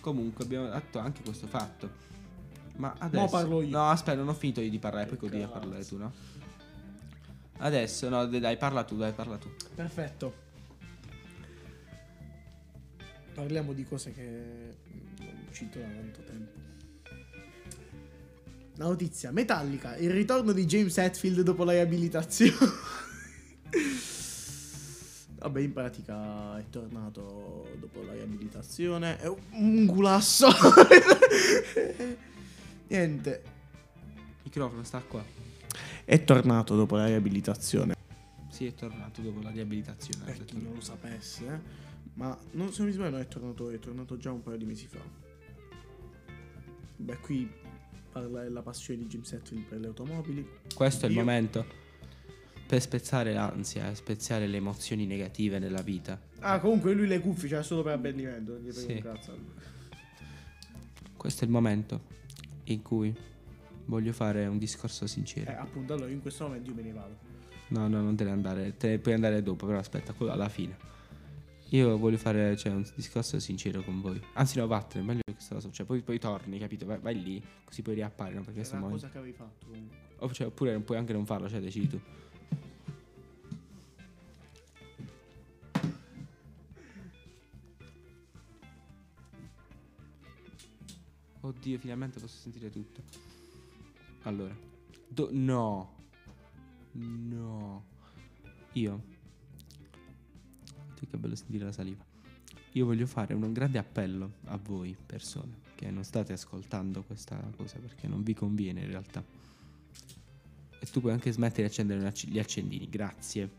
Comunque 0.00 0.44
abbiamo 0.44 0.68
detto 0.70 0.98
anche 1.00 1.22
questo 1.22 1.46
fatto. 1.48 1.90
Ma 2.76 2.94
adesso. 2.98 3.22
Mo 3.24 3.28
parlo 3.28 3.60
io. 3.62 3.76
No, 3.76 3.90
aspetta, 3.90 4.16
non 4.16 4.28
ho 4.28 4.34
finito 4.34 4.60
io 4.60 4.70
di 4.70 4.78
parlare, 4.78 5.06
poi 5.06 5.18
continui 5.18 5.44
a 5.44 5.48
parlare 5.48 5.84
tu, 5.84 5.96
no? 5.98 6.12
Adesso, 7.58 8.08
no, 8.08 8.24
dai, 8.26 8.56
parla 8.56 8.84
tu, 8.84 8.96
dai, 8.96 9.12
parla 9.12 9.36
tu. 9.36 9.50
Perfetto. 9.74 10.46
Parliamo 13.38 13.72
di 13.72 13.84
cose 13.84 14.12
che 14.12 14.20
mm, 14.20 14.74
non 15.20 15.46
cito 15.52 15.78
da 15.78 15.86
tanto 15.86 16.24
tempo. 16.24 16.58
La 18.74 18.86
notizia 18.86 19.30
Metallica, 19.30 19.96
il 19.96 20.10
ritorno 20.10 20.50
di 20.50 20.66
James 20.66 20.98
Hetfield 20.98 21.42
dopo 21.42 21.62
la 21.62 21.70
riabilitazione. 21.70 22.56
Vabbè, 25.38 25.60
in 25.60 25.72
pratica 25.72 26.58
è 26.58 26.64
tornato 26.68 27.68
dopo 27.78 28.02
la 28.02 28.14
riabilitazione. 28.14 29.20
È 29.20 29.32
un 29.52 29.86
gulasso. 29.86 30.48
Niente. 32.88 33.42
Il 33.44 34.42
microfono 34.42 34.82
sta 34.82 34.98
qua. 34.98 35.24
È 36.04 36.24
tornato 36.24 36.74
dopo 36.74 36.96
la 36.96 37.06
riabilitazione. 37.06 37.94
Sì, 38.50 38.66
è 38.66 38.74
tornato 38.74 39.20
dopo 39.20 39.40
la 39.42 39.50
riabilitazione. 39.50 40.24
Per 40.24 40.44
chi 40.44 40.60
non 40.60 40.74
lo 40.74 40.80
sapesse, 40.80 41.46
eh. 41.46 41.86
Ma 42.18 42.36
non, 42.52 42.72
se 42.72 42.78
non 42.78 42.88
mi 42.88 42.92
sbaglio 42.92 43.10
non 43.10 43.20
è 43.20 43.28
tornato, 43.28 43.70
è 43.70 43.78
tornato 43.78 44.16
già 44.16 44.32
un 44.32 44.42
paio 44.42 44.56
di 44.56 44.64
mesi 44.64 44.88
fa. 44.88 44.98
Beh, 46.96 47.18
qui 47.18 47.48
parla 48.10 48.42
della 48.42 48.60
passione 48.62 48.98
di 49.00 49.06
James 49.06 49.30
Hetfield 49.32 49.64
per 49.66 49.78
le 49.78 49.86
automobili. 49.86 50.44
Questo 50.74 51.06
è 51.06 51.08
il 51.08 51.14
Io- 51.14 51.20
momento 51.20 51.64
per 52.66 52.80
spezzare 52.80 53.32
l'ansia 53.32 53.88
e 53.90 53.94
spezzare 53.94 54.48
le 54.48 54.56
emozioni 54.56 55.06
negative 55.06 55.60
nella 55.60 55.80
vita. 55.80 56.20
Ah, 56.40 56.58
comunque 56.58 56.92
lui 56.92 57.06
le 57.06 57.20
cuffie 57.20 57.48
c'ha 57.48 57.62
solo 57.62 57.82
per 57.82 57.92
abbellimento, 57.92 58.58
Sì. 58.72 59.00
Questo 61.16 61.42
è 61.44 61.46
il 61.46 61.52
momento 61.52 62.00
in 62.64 62.82
cui 62.82 63.14
voglio 63.86 64.12
fare 64.12 64.44
un 64.46 64.58
discorso 64.58 65.04
Eh, 65.04 65.08
sincero. 65.08 65.50
appunto, 65.56 65.92
allora 65.94 66.10
in 66.10 66.20
questo 66.20 66.44
momento 66.46 66.68
io 66.70 66.74
me 66.76 66.82
ne 66.82 66.92
vado. 66.92 67.16
No, 67.68 67.86
no, 67.86 68.02
non 68.02 68.16
te 68.16 68.24
ne 68.24 68.30
andare, 68.32 68.76
te 68.76 68.88
ne 68.88 68.98
puoi 68.98 69.14
andare 69.14 69.40
dopo, 69.42 69.66
però 69.66 69.78
aspetta, 69.78 70.12
quello 70.12 70.32
alla 70.32 70.48
fine. 70.48 70.76
Io 71.70 71.98
voglio 71.98 72.16
fare 72.16 72.56
cioè, 72.56 72.72
un 72.72 72.86
discorso 72.94 73.38
sincero 73.38 73.82
con 73.82 74.00
voi. 74.00 74.20
Anzi, 74.34 74.58
no, 74.58 74.66
vattene, 74.66 75.04
meglio 75.04 75.20
che 75.26 75.34
questa 75.34 75.54
cosa. 75.54 75.70
Cioè, 75.70 75.84
poi, 75.84 76.00
poi 76.02 76.18
torni, 76.18 76.58
capito? 76.58 76.86
Vai, 76.86 76.98
vai 76.98 77.22
lì, 77.22 77.42
così 77.64 77.82
poi 77.82 77.94
riappari, 77.94 78.34
no? 78.34 78.42
Perché 78.42 78.62
È 78.62 78.76
una 78.76 78.88
cosa 78.88 79.10
che 79.10 79.18
avevi 79.18 79.34
fatto 79.34 79.66
comunque. 79.66 79.96
O- 80.18 80.32
cioè, 80.32 80.46
oppure 80.46 80.78
puoi 80.80 80.96
anche 80.96 81.12
non 81.12 81.26
farlo, 81.26 81.48
cioè, 81.48 81.60
decidi 81.60 81.88
tu. 81.88 82.00
Oddio, 91.40 91.78
finalmente 91.78 92.18
posso 92.18 92.36
sentire 92.38 92.70
tutto. 92.70 93.02
Allora, 94.22 94.56
do- 95.08 95.30
no, 95.32 95.94
no, 96.92 97.84
io. 98.72 99.16
Che 101.06 101.16
bello 101.16 101.34
sentire 101.36 101.64
la 101.64 101.72
saliva. 101.72 102.04
Io 102.72 102.84
voglio 102.84 103.06
fare 103.06 103.34
un 103.34 103.52
grande 103.52 103.78
appello 103.78 104.34
a 104.46 104.56
voi, 104.56 104.96
persone, 105.06 105.60
che 105.74 105.90
non 105.90 106.04
state 106.04 106.32
ascoltando 106.32 107.02
questa 107.02 107.36
cosa 107.56 107.78
perché 107.78 108.06
non 108.06 108.22
vi 108.22 108.34
conviene 108.34 108.82
in 108.82 108.88
realtà. 108.88 109.24
E 110.80 110.86
tu 110.86 111.00
puoi 111.00 111.12
anche 111.12 111.32
smettere 111.32 111.62
di 111.62 111.68
accendere 111.68 112.12
gli 112.26 112.38
accendini, 112.38 112.88
grazie. 112.88 113.50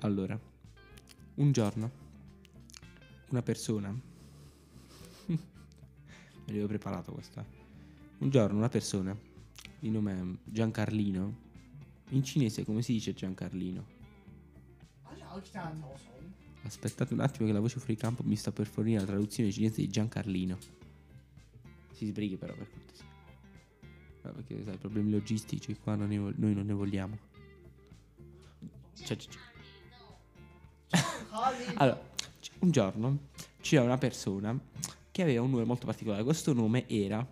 Allora, 0.00 0.38
un 1.34 1.52
giorno, 1.52 1.90
una 3.30 3.42
persona. 3.42 3.88
Me 5.26 5.38
l'avevo 6.46 6.66
preparato 6.66 7.12
questa. 7.12 7.44
Un 8.18 8.30
giorno, 8.30 8.58
una 8.58 8.68
persona 8.68 9.16
di 9.78 9.90
nome 9.90 10.38
Giancarlino. 10.44 11.48
In 12.10 12.24
cinese, 12.24 12.64
come 12.64 12.82
si 12.82 12.92
dice 12.92 13.14
Giancarlino? 13.14 13.99
Aspettate 16.62 17.14
un 17.14 17.20
attimo 17.20 17.46
che 17.46 17.52
la 17.52 17.60
voce 17.60 17.78
fuori 17.78 17.96
campo 17.96 18.22
mi 18.24 18.36
sta 18.36 18.52
per 18.52 18.66
fornire 18.66 19.00
la 19.00 19.06
traduzione 19.06 19.50
cinese 19.50 19.80
di 19.80 19.88
Giancarlino. 19.88 20.58
Si 21.92 22.06
sbrighi 22.06 22.36
però 22.36 22.54
per 22.54 22.68
cortesia. 22.70 23.04
No, 24.22 24.32
perché 24.32 24.62
sai, 24.64 24.76
problemi 24.76 25.10
logistici 25.10 25.74
qua 25.76 25.94
non 25.94 26.08
vo- 26.08 26.32
noi 26.36 26.54
non 26.54 26.66
ne 26.66 26.72
vogliamo. 26.74 27.18
Cioè, 29.02 29.16
c- 29.16 29.28
c- 29.28 29.38
allora, 31.74 32.00
un 32.60 32.70
giorno 32.70 33.18
c'era 33.60 33.82
una 33.84 33.96
persona 33.98 34.58
che 35.10 35.22
aveva 35.22 35.42
un 35.42 35.50
nome 35.50 35.64
molto 35.64 35.86
particolare. 35.86 36.22
Questo 36.22 36.52
nome 36.52 36.86
era. 36.88 37.26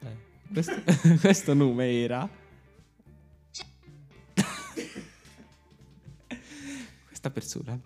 eh, 0.00 0.16
questo, 0.52 0.72
questo 1.20 1.54
nome 1.54 1.90
era. 2.02 2.37
Questa 7.20 7.30
persona 7.32 7.80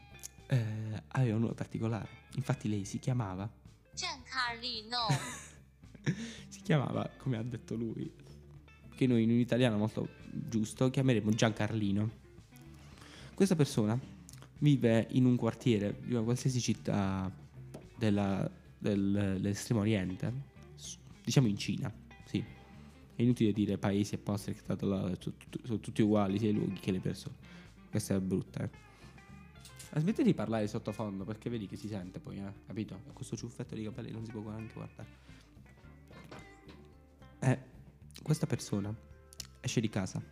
eh, 0.48 1.02
aveva 1.08 1.36
un 1.36 1.40
nome 1.40 1.54
particolare. 1.54 2.06
Infatti, 2.34 2.68
lei 2.68 2.84
si 2.84 2.98
chiamava. 2.98 3.50
Giancarlino, 3.94 4.98
Si 6.48 6.60
chiamava, 6.60 7.08
come 7.16 7.38
ha 7.38 7.42
detto 7.42 7.74
lui, 7.74 8.12
che 8.94 9.06
noi 9.06 9.22
in 9.22 9.30
un 9.30 9.38
italiano 9.38 9.78
molto 9.78 10.06
giusto 10.30 10.90
chiameremo 10.90 11.30
Giancarlino. 11.30 12.10
Questa 13.32 13.56
persona 13.56 13.98
vive 14.58 15.06
in 15.12 15.24
un 15.24 15.36
quartiere 15.36 15.98
di 16.04 16.12
una 16.12 16.24
qualsiasi 16.24 16.60
città 16.60 17.32
della- 17.96 18.50
del- 18.76 19.38
dell'estremo 19.40 19.80
oriente, 19.80 20.30
diciamo 21.24 21.46
in 21.46 21.56
Cina, 21.56 21.90
sì. 22.26 22.44
È 23.14 23.22
inutile 23.22 23.52
dire 23.52 23.78
paesi 23.78 24.14
e 24.14 24.18
posti 24.18 24.54
tu- 25.18 25.32
sono 25.64 25.80
tutti 25.80 26.02
uguali, 26.02 26.38
sia 26.38 26.50
i 26.50 26.52
luoghi 26.52 26.78
che 26.80 26.92
le 26.92 27.00
persone. 27.00 27.36
Questa 27.88 28.14
è 28.14 28.20
brutta, 28.20 28.62
eh. 28.64 28.90
Ma 29.92 30.00
Smetti 30.00 30.22
di 30.22 30.32
parlare 30.32 30.66
sottofondo 30.68 31.24
perché 31.24 31.50
vedi 31.50 31.66
che 31.66 31.76
si 31.76 31.86
sente 31.86 32.18
poi, 32.18 32.38
eh? 32.38 32.52
Capito? 32.66 32.98
Questo 33.12 33.36
ciuffetto 33.36 33.74
di 33.74 33.84
capelli 33.84 34.10
non 34.10 34.24
si 34.24 34.30
può 34.30 34.40
neanche 34.40 34.72
guardare. 34.72 35.08
Eh, 37.40 37.58
questa 38.22 38.46
persona 38.46 38.94
esce 39.60 39.80
di 39.82 39.90
casa. 39.90 40.22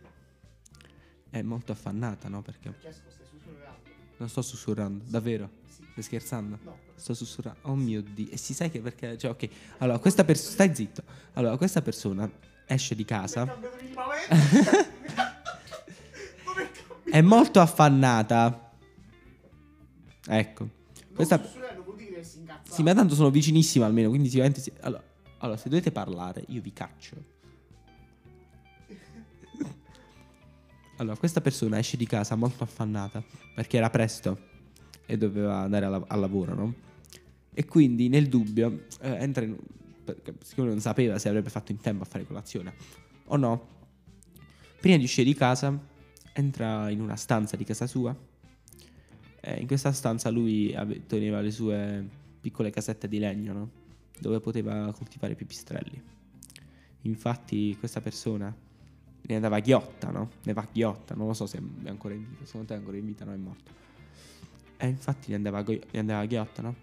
È 1.29 1.41
molto 1.43 1.71
affannata, 1.71 2.27
no? 2.27 2.41
Perché 2.41 2.73
non 4.17 4.29
sto 4.29 4.41
sussurrando, 4.41 5.03
davvero? 5.07 5.47
Stai 5.67 6.03
scherzando? 6.03 6.57
Sto 6.95 7.13
sussurrando. 7.13 7.59
Oh 7.63 7.75
mio 7.75 8.01
dio. 8.01 8.31
E 8.31 8.37
si 8.37 8.55
sai 8.55 8.71
che 8.71 8.81
perché. 8.81 9.15
Cioè, 9.15 9.29
ok. 9.29 9.47
Allora, 9.77 9.99
questa 9.99 10.23
persona. 10.23 10.53
Stai 10.53 10.73
zitto. 10.73 11.03
Allora, 11.33 11.55
questa 11.57 11.83
persona 11.83 12.27
esce 12.65 12.95
di 12.95 13.05
casa. 13.05 13.45
È 17.05 17.21
molto 17.21 17.59
affannata. 17.59 18.70
Ecco. 20.27 20.69
Questa. 21.13 21.37
Sì, 22.69 22.83
ma 22.83 22.93
tanto 22.93 23.15
sono 23.15 23.29
vicinissima 23.31 23.85
almeno, 23.85 24.09
quindi 24.09 24.27
sicuramente. 24.27 24.61
si- 24.61 24.71
Allora, 24.81 25.03
allora, 25.39 25.57
se 25.57 25.69
dovete 25.69 25.91
parlare, 25.91 26.43
io 26.47 26.61
vi 26.61 26.73
caccio. 26.73 27.15
Allora, 30.97 31.17
questa 31.17 31.41
persona 31.41 31.79
esce 31.79 31.97
di 31.97 32.05
casa 32.05 32.35
molto 32.35 32.63
affannata 32.63 33.23
perché 33.55 33.77
era 33.77 33.89
presto 33.89 34.37
e 35.07 35.17
doveva 35.17 35.57
andare 35.61 35.85
al 35.85 36.19
lavoro, 36.19 36.53
no? 36.53 36.73
E 37.53 37.65
quindi 37.65 38.07
nel 38.07 38.27
dubbio 38.29 38.85
eh, 39.01 39.09
entra 39.15 39.43
in. 39.43 39.57
Perché 40.03 40.35
siccome 40.43 40.69
non 40.69 40.79
sapeva 40.79 41.17
se 41.17 41.27
avrebbe 41.27 41.49
fatto 41.49 41.71
in 41.71 41.79
tempo 41.79 42.03
a 42.03 42.05
fare 42.05 42.25
colazione 42.25 42.73
o 43.25 43.35
no. 43.35 43.67
Prima 44.79 44.97
di 44.97 45.03
uscire 45.03 45.25
di 45.25 45.33
casa, 45.33 45.75
entra 46.33 46.89
in 46.89 47.01
una 47.01 47.15
stanza 47.15 47.55
di 47.55 47.63
casa 47.63 47.87
sua. 47.87 48.15
E 49.41 49.59
in 49.59 49.67
questa 49.67 49.91
stanza 49.91 50.29
lui 50.29 50.73
ave- 50.73 51.05
teneva 51.07 51.41
le 51.41 51.51
sue 51.51 52.07
piccole 52.39 52.69
casette 52.69 53.07
di 53.07 53.19
legno, 53.19 53.53
no? 53.53 53.69
Dove 54.19 54.39
poteva 54.39 54.91
coltivare 54.93 55.35
pipistrelli. 55.35 56.01
Infatti, 57.01 57.75
questa 57.77 58.01
persona 58.01 58.55
ne 59.23 59.35
andava 59.35 59.59
ghiotta, 59.59 60.11
no? 60.11 60.29
Ne 60.43 60.53
va 60.53 60.67
ghiotta, 60.71 61.15
non 61.15 61.27
lo 61.27 61.33
so 61.33 61.47
se 61.47 61.61
è 61.83 61.89
ancora 61.89 62.13
in 62.13 62.27
vita. 62.29 62.45
Secondo 62.45 62.67
te 62.67 62.73
è 62.75 62.77
ancora 62.77 62.97
in 62.97 63.05
vita, 63.05 63.25
no? 63.25 63.33
È 63.33 63.37
morto. 63.37 63.71
E 64.77 64.87
infatti 64.87 65.29
ne 65.29 65.35
andava, 65.35 65.61
go- 65.63 65.79
ne 65.91 65.99
andava 65.99 66.25
ghiotta, 66.25 66.61
no? 66.61 66.75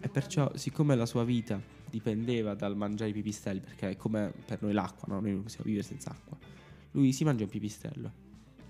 E 0.00 0.08
perciò, 0.08 0.50
siccome 0.56 0.94
la 0.94 1.06
sua 1.06 1.24
vita 1.24 1.60
dipendeva 1.88 2.54
dal 2.54 2.76
mangiare 2.76 3.10
i 3.10 3.12
pipistrelli, 3.14 3.60
perché 3.60 3.90
è 3.90 3.96
come 3.96 4.32
per 4.44 4.60
noi 4.62 4.72
l'acqua, 4.72 5.14
no? 5.14 5.20
Noi 5.20 5.32
non 5.32 5.42
possiamo 5.42 5.64
vivere 5.64 5.86
senza 5.86 6.10
acqua. 6.10 6.36
Lui 6.92 7.12
si 7.12 7.24
mangia 7.24 7.44
un 7.44 7.50
pipistrello. 7.50 8.12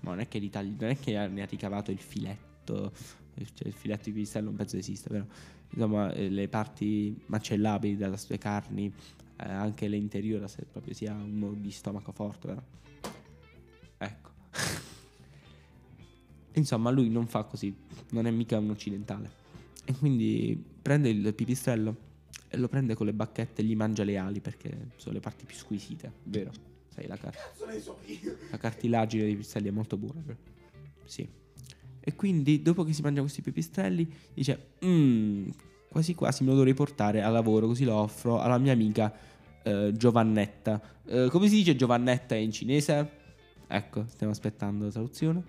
Ma 0.01 0.11
non 0.11 0.19
è 0.19 0.27
che, 0.27 0.39
non 0.39 0.89
è 0.89 0.99
che 0.99 1.27
ne 1.27 1.41
ha 1.41 1.45
ricavato 1.45 1.91
il 1.91 1.99
filetto. 1.99 2.91
Cioè, 3.35 3.67
il 3.67 3.73
filetto 3.73 4.05
di 4.05 4.11
pipistrello 4.11 4.47
non 4.47 4.55
penso 4.55 4.77
esista, 4.77 5.09
però. 5.09 5.25
Insomma, 5.71 6.13
eh, 6.13 6.29
le 6.29 6.47
parti 6.47 7.19
macellabili 7.25 7.97
dalle 7.97 8.17
sue 8.17 8.37
carni, 8.37 8.91
eh, 9.37 9.49
anche 9.49 9.87
l'interiore, 9.87 10.47
se 10.47 10.65
proprio 10.71 10.93
si 10.93 11.05
ha 11.05 11.13
un 11.13 11.33
mo' 11.33 11.53
di 11.53 11.71
stomaco 11.71 12.11
forte, 12.11 12.47
però. 12.47 12.61
Ecco. 13.97 14.29
Insomma, 16.53 16.89
lui 16.89 17.09
non 17.09 17.27
fa 17.27 17.43
così, 17.43 17.75
non 18.11 18.25
è 18.25 18.31
mica 18.31 18.57
un 18.57 18.69
occidentale. 18.69 19.43
E 19.83 19.93
quindi 19.93 20.63
prende 20.81 21.09
il 21.09 21.33
pipistrello 21.33 22.13
e 22.47 22.57
lo 22.57 22.69
prende 22.69 22.95
con 22.95 23.05
le 23.05 23.13
bacchette 23.13 23.61
e 23.61 23.65
gli 23.65 23.75
mangia 23.75 24.03
le 24.03 24.17
ali 24.17 24.39
perché 24.39 24.91
sono 24.95 25.13
le 25.13 25.19
parti 25.19 25.45
più 25.45 25.55
squisite, 25.55 26.11
vero? 26.23 26.51
Sai, 26.87 27.07
la, 27.07 27.17
car- 27.17 27.35
la 28.49 28.57
cartilagine 28.57 29.23
dei 29.23 29.33
pipistrelli 29.33 29.67
è 29.67 29.71
molto 29.71 29.97
buona? 29.97 30.23
Sì. 31.03 31.27
E 32.07 32.15
quindi, 32.15 32.61
dopo 32.61 32.83
che 32.83 32.93
si 32.93 33.01
mangia 33.01 33.21
questi 33.21 33.41
pipistrelli, 33.41 34.07
dice: 34.33 34.73
Mmm, 34.85 35.49
quasi 35.89 36.13
quasi 36.13 36.43
me 36.43 36.51
lo 36.51 36.57
dovrei 36.57 36.75
portare 36.75 37.23
a 37.23 37.29
lavoro, 37.29 37.65
così 37.65 37.83
lo 37.83 37.95
offro 37.95 38.39
alla 38.39 38.59
mia 38.59 38.73
amica 38.73 39.11
eh, 39.63 39.91
Giovannetta. 39.91 40.79
Eh, 41.03 41.29
come 41.31 41.47
si 41.47 41.55
dice 41.55 41.75
Giovannetta 41.75 42.35
in 42.35 42.51
cinese? 42.51 43.23
Ecco, 43.67 44.05
stiamo 44.07 44.31
aspettando 44.31 44.85
la 44.85 44.91
traduzione. 44.91 45.43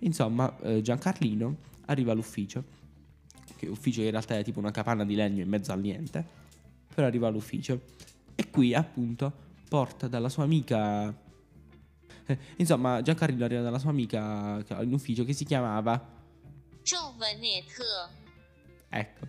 Insomma, 0.00 0.58
eh, 0.62 0.82
Giancarlino 0.82 1.56
arriva 1.86 2.10
all'ufficio, 2.10 2.64
che 3.54 3.68
ufficio 3.68 4.02
in 4.02 4.10
realtà 4.10 4.36
è 4.36 4.42
tipo 4.42 4.58
una 4.58 4.72
capanna 4.72 5.04
di 5.04 5.14
legno 5.14 5.40
in 5.40 5.48
mezzo 5.48 5.70
al 5.70 5.80
niente, 5.80 6.24
però 6.92 7.06
arriva 7.06 7.28
all'ufficio 7.28 7.80
e 8.34 8.50
qui 8.50 8.74
appunto 8.74 9.32
porta 9.68 10.08
dalla 10.08 10.28
sua 10.28 10.42
amica... 10.42 11.24
Insomma, 12.56 13.02
Giancarlo 13.02 13.44
arriva 13.44 13.62
dalla 13.62 13.78
sua 13.78 13.90
amica 13.90 14.62
in 14.80 14.92
ufficio 14.92 15.24
che 15.24 15.32
si 15.32 15.44
chiamava 15.44 16.14
Ecco. 18.88 19.26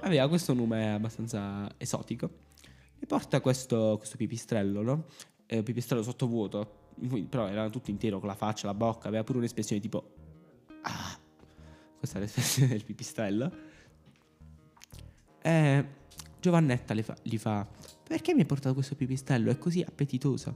Aveva 0.00 0.28
questo 0.28 0.52
nome 0.52 0.92
abbastanza 0.92 1.72
esotico. 1.78 2.40
E 2.98 3.06
porta 3.06 3.40
questo, 3.40 3.96
questo 3.96 4.16
pipistrello, 4.16 4.82
no? 4.82 5.06
Eh, 5.46 5.62
pipistrello 5.62 6.02
sottovuoto. 6.02 6.90
Però 7.28 7.46
era 7.48 7.70
tutto 7.70 7.90
intero 7.90 8.18
con 8.18 8.28
la 8.28 8.34
faccia, 8.34 8.66
la 8.66 8.74
bocca. 8.74 9.08
Aveva 9.08 9.24
pure 9.24 9.38
un'espressione 9.38 9.80
tipo... 9.80 10.14
Ah. 10.82 11.18
Questa 11.98 12.18
è 12.18 12.20
l'espressione 12.20 12.68
del 12.72 12.84
pipistrello. 12.84 13.52
E 15.40 15.86
Giovannetta 16.38 17.00
fa, 17.02 17.16
gli 17.22 17.38
fa... 17.38 17.66
Perché 18.06 18.34
mi 18.34 18.40
hai 18.40 18.46
portato 18.46 18.74
questo 18.74 18.94
pipistrello? 18.94 19.50
È 19.50 19.56
così 19.56 19.80
appetitoso. 19.80 20.54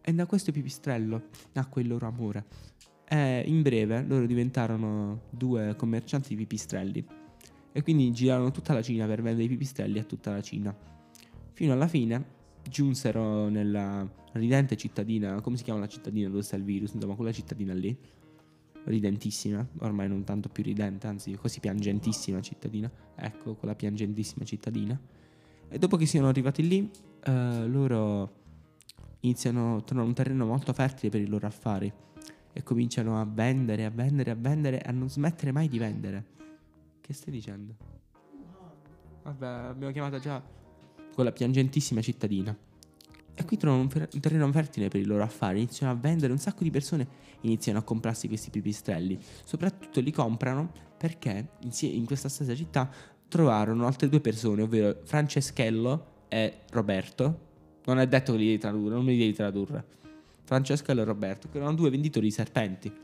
E 0.00 0.12
da 0.12 0.26
questo 0.26 0.52
pipistrello 0.52 1.28
nacque 1.52 1.82
il 1.82 1.88
loro 1.88 2.06
amore. 2.06 2.44
E 3.08 3.42
in 3.46 3.62
breve 3.62 4.02
loro 4.02 4.26
diventarono 4.26 5.22
due 5.30 5.74
commercianti 5.76 6.30
di 6.30 6.36
pipistrelli. 6.36 7.04
E 7.72 7.82
quindi 7.82 8.10
girarono 8.12 8.50
tutta 8.50 8.74
la 8.74 8.82
Cina 8.82 9.06
per 9.06 9.22
vendere 9.22 9.44
i 9.44 9.48
pipistrelli 9.48 9.98
a 9.98 10.04
tutta 10.04 10.30
la 10.32 10.40
Cina. 10.40 10.76
Fino 11.52 11.72
alla 11.72 11.88
fine 11.88 12.36
giunsero 12.68 13.48
nella 13.48 14.08
ridente 14.32 14.76
cittadina, 14.76 15.40
come 15.40 15.56
si 15.56 15.64
chiama 15.64 15.80
la 15.80 15.88
cittadina 15.88 16.28
dove 16.28 16.42
sta 16.42 16.56
il 16.56 16.64
virus? 16.64 16.92
Insomma, 16.94 17.14
quella 17.14 17.32
cittadina 17.32 17.74
lì, 17.74 17.96
ridentissima, 18.84 19.66
ormai 19.78 20.08
non 20.08 20.24
tanto 20.24 20.48
più 20.48 20.62
ridente, 20.62 21.06
anzi 21.06 21.34
quasi 21.36 21.60
piangentissima 21.60 22.40
cittadina. 22.40 22.90
Ecco, 23.16 23.54
quella 23.54 23.74
piangentissima 23.74 24.44
cittadina. 24.44 24.98
E 25.68 25.78
dopo 25.78 25.96
che 25.96 26.06
siano 26.06 26.28
arrivati 26.28 26.66
lì, 26.66 26.90
eh, 27.24 27.66
loro 27.66 28.37
iniziano, 29.20 29.82
trovano 29.84 30.08
un 30.08 30.14
terreno 30.14 30.46
molto 30.46 30.72
fertile 30.72 31.10
per 31.10 31.20
i 31.20 31.26
loro 31.26 31.46
affari 31.46 31.92
e 32.52 32.62
cominciano 32.62 33.20
a 33.20 33.24
vendere, 33.24 33.84
a 33.84 33.90
vendere, 33.90 34.30
a 34.30 34.34
vendere, 34.34 34.80
a 34.80 34.90
non 34.90 35.08
smettere 35.08 35.52
mai 35.52 35.68
di 35.68 35.78
vendere. 35.78 36.24
Che 37.00 37.12
stai 37.12 37.32
dicendo? 37.32 37.74
Vabbè, 39.22 39.46
abbiamo 39.46 39.92
chiamato 39.92 40.18
già 40.18 40.42
quella 41.14 41.32
piangentissima 41.32 42.00
cittadina. 42.00 42.56
E 43.34 43.44
qui 43.44 43.56
trovano 43.56 43.82
un, 43.82 43.88
fer- 43.88 44.12
un 44.12 44.20
terreno 44.20 44.50
fertile 44.50 44.88
per 44.88 45.00
i 45.00 45.04
loro 45.04 45.22
affari, 45.22 45.58
iniziano 45.58 45.92
a 45.92 45.96
vendere, 45.96 46.32
un 46.32 46.38
sacco 46.38 46.64
di 46.64 46.70
persone 46.70 47.06
iniziano 47.42 47.78
a 47.78 47.82
comprarsi 47.82 48.26
questi 48.26 48.50
pipistrelli. 48.50 49.18
Soprattutto 49.44 50.00
li 50.00 50.10
comprano 50.10 50.72
perché 50.96 51.50
in 51.80 52.04
questa 52.04 52.28
stessa 52.28 52.54
città 52.56 52.90
trovarono 53.28 53.86
altre 53.86 54.08
due 54.08 54.20
persone, 54.20 54.62
ovvero 54.62 55.00
Franceschello 55.04 56.24
e 56.28 56.60
Roberto. 56.70 57.46
Non 57.88 58.00
è 58.00 58.06
detto 58.06 58.32
che 58.32 58.38
li 58.38 58.44
devi 58.44 58.58
tradurre, 58.58 58.94
non 58.94 59.04
mi 59.04 59.16
devi 59.16 59.32
tradurre. 59.32 59.82
Francesco 60.44 60.92
e 60.92 61.04
Roberto, 61.04 61.48
che 61.48 61.56
erano 61.56 61.72
due 61.74 61.88
venditori 61.88 62.26
di 62.26 62.32
serpenti. 62.32 62.94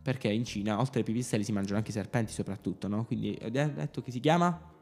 Perché 0.00 0.28
in 0.28 0.46
Cina, 0.46 0.80
oltre 0.80 1.00
ai 1.00 1.04
pipistrelli, 1.04 1.44
si 1.44 1.52
mangiano 1.52 1.76
anche 1.76 1.90
i 1.90 1.92
serpenti 1.92 2.32
soprattutto, 2.32 2.88
no? 2.88 3.04
Quindi 3.04 3.38
ho 3.42 3.50
detto 3.50 4.00
che 4.00 4.10
si 4.10 4.20
chiama... 4.20 4.76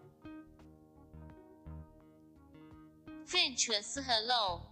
Francesco 3.25 3.99
Hello. 3.99 4.69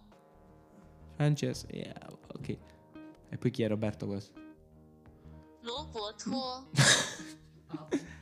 Francesco, 1.15 1.67
yeah, 1.71 2.09
ok. 2.33 2.57
E 3.27 3.37
poi 3.37 3.51
chi 3.51 3.63
è 3.63 3.67
Roberto 3.67 4.07
questo? 4.07 4.39
Roberto. 5.63 6.69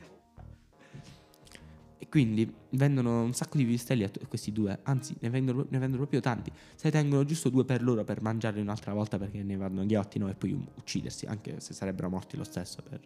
quindi 2.13 2.47
vendono 2.73 3.23
un 3.23 3.33
sacco 3.33 3.57
di 3.57 3.65
pipistrelli 3.65 4.03
a 4.03 4.09
t- 4.09 4.27
questi 4.27 4.51
due, 4.51 4.81
anzi 4.83 5.15
ne 5.21 5.31
vendono, 5.31 5.65
ne 5.67 5.79
vendono 5.79 5.97
proprio 5.97 6.19
tanti. 6.19 6.51
Se 6.75 6.81
ne 6.83 6.91
tengono 6.91 7.25
giusto 7.25 7.49
due 7.49 7.65
per 7.65 7.81
loro 7.81 8.03
per 8.03 8.21
mangiarli 8.21 8.61
un'altra 8.61 8.93
volta 8.93 9.17
perché 9.17 9.41
ne 9.41 9.55
vanno 9.55 9.83
ghiotti 9.83 10.19
no? 10.19 10.29
e 10.29 10.35
poi 10.35 10.51
um- 10.51 10.63
uccidersi, 10.75 11.25
anche 11.25 11.59
se 11.59 11.73
sarebbero 11.73 12.11
morti 12.11 12.37
lo 12.37 12.43
stesso 12.43 12.83
per, 12.87 12.99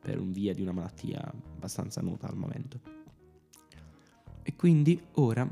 per 0.00 0.20
un 0.20 0.30
via 0.30 0.54
di 0.54 0.62
una 0.62 0.70
malattia 0.70 1.20
abbastanza 1.56 2.00
nota 2.00 2.28
al 2.28 2.36
momento. 2.36 2.80
E 4.44 4.54
quindi 4.54 5.02
ora 5.14 5.44